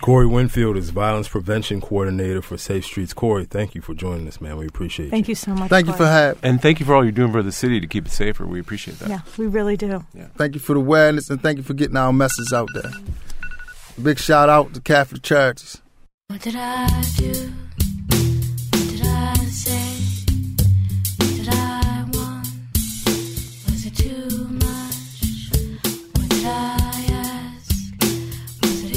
Corey 0.00 0.26
Winfield 0.26 0.76
is 0.76 0.90
violence 0.90 1.26
prevention 1.26 1.80
coordinator 1.80 2.40
for 2.40 2.56
Safe 2.56 2.84
Streets. 2.84 3.12
Corey, 3.12 3.44
thank 3.44 3.74
you 3.74 3.82
for 3.82 3.94
joining 3.94 4.28
us, 4.28 4.40
man. 4.40 4.56
We 4.56 4.66
appreciate 4.66 5.10
thank 5.10 5.26
you. 5.26 5.34
Thank 5.34 5.50
you 5.50 5.54
so 5.56 5.60
much. 5.60 5.70
Thank 5.70 5.86
Corey. 5.86 5.94
you 5.94 6.04
for 6.04 6.06
having. 6.06 6.40
And 6.44 6.62
thank 6.62 6.78
you 6.78 6.86
for 6.86 6.94
all 6.94 7.02
you're 7.02 7.10
doing 7.10 7.32
for 7.32 7.42
the 7.42 7.50
city 7.50 7.80
to 7.80 7.86
keep 7.88 8.06
it 8.06 8.12
safer. 8.12 8.46
We 8.46 8.60
appreciate 8.60 9.00
that. 9.00 9.08
Yeah, 9.08 9.20
we 9.36 9.48
really 9.48 9.76
do. 9.76 10.04
Yeah. 10.14 10.28
Thank 10.36 10.54
you 10.54 10.60
for 10.60 10.74
the 10.74 10.80
awareness 10.80 11.30
and 11.30 11.42
thank 11.42 11.56
you 11.58 11.64
for 11.64 11.74
getting 11.74 11.96
our 11.96 12.12
message 12.12 12.52
out 12.52 12.68
there. 12.74 12.92
Big 14.00 14.20
shout 14.20 14.48
out 14.48 14.72
to 14.74 14.80
Catholic 14.80 15.22
Charities. 15.22 15.82
What 16.30 16.42
did 16.42 16.56
I 16.56 16.86
do? 17.16 17.30
What 17.30 18.88
did 18.90 19.00
I 19.02 19.34
say? 19.46 19.96
What 21.16 21.30
did 21.36 21.48
I 21.48 22.04
want? 22.12 22.46
Was 23.64 23.86
it 23.86 23.96
too 23.96 24.46
much? 24.50 25.22
What 26.16 26.28
did 26.28 26.44
I 26.44 27.06
ask? 27.12 27.72
Was 28.60 28.82
it 28.84 28.94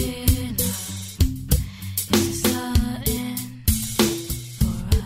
enough? 0.52 1.18
Is 2.16 2.44
it 2.44 3.40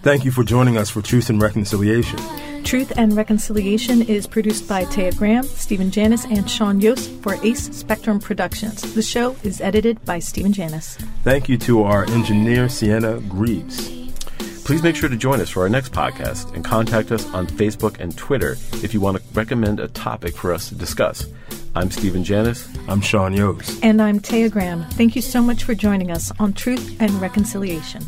Thank 0.01 0.25
you 0.25 0.31
for 0.31 0.43
joining 0.43 0.77
us 0.77 0.89
for 0.89 1.03
Truth 1.03 1.29
and 1.29 1.39
Reconciliation. 1.39 2.17
Truth 2.65 2.93
and 2.97 3.15
Reconciliation 3.15 4.01
is 4.01 4.25
produced 4.25 4.67
by 4.67 4.85
Taya 4.85 5.15
Graham, 5.15 5.43
Stephen 5.43 5.91
Janis, 5.91 6.25
and 6.25 6.49
Sean 6.49 6.81
Yoes 6.81 7.07
for 7.21 7.37
Ace 7.45 7.65
Spectrum 7.65 8.19
Productions. 8.19 8.81
The 8.95 9.03
show 9.03 9.35
is 9.43 9.61
edited 9.61 10.03
by 10.03 10.17
Stephen 10.17 10.51
Janis. 10.51 10.97
Thank 11.23 11.47
you 11.47 11.59
to 11.59 11.83
our 11.83 12.05
engineer, 12.05 12.67
Sienna 12.67 13.19
Greaves. 13.29 13.87
Please 14.63 14.81
make 14.81 14.95
sure 14.95 15.09
to 15.09 15.15
join 15.15 15.41
us 15.41 15.51
for 15.51 15.61
our 15.61 15.69
next 15.69 15.91
podcast 15.91 16.55
and 16.55 16.65
contact 16.65 17.11
us 17.11 17.31
on 17.35 17.45
Facebook 17.45 17.99
and 17.99 18.17
Twitter 18.17 18.53
if 18.83 18.95
you 18.95 18.99
want 18.99 19.17
to 19.17 19.23
recommend 19.33 19.79
a 19.79 19.87
topic 19.89 20.35
for 20.35 20.51
us 20.51 20.67
to 20.69 20.75
discuss. 20.75 21.27
I'm 21.75 21.91
Stephen 21.91 22.23
Janis. 22.23 22.67
I'm 22.87 22.99
Sean 22.99 23.35
Yoes. 23.35 23.79
And 23.83 24.01
I'm 24.01 24.19
Taya 24.19 24.49
Graham. 24.49 24.85
Thank 24.93 25.15
you 25.15 25.21
so 25.21 25.43
much 25.43 25.63
for 25.63 25.75
joining 25.75 26.09
us 26.09 26.31
on 26.39 26.53
Truth 26.53 26.99
and 26.99 27.11
Reconciliation. 27.21 28.01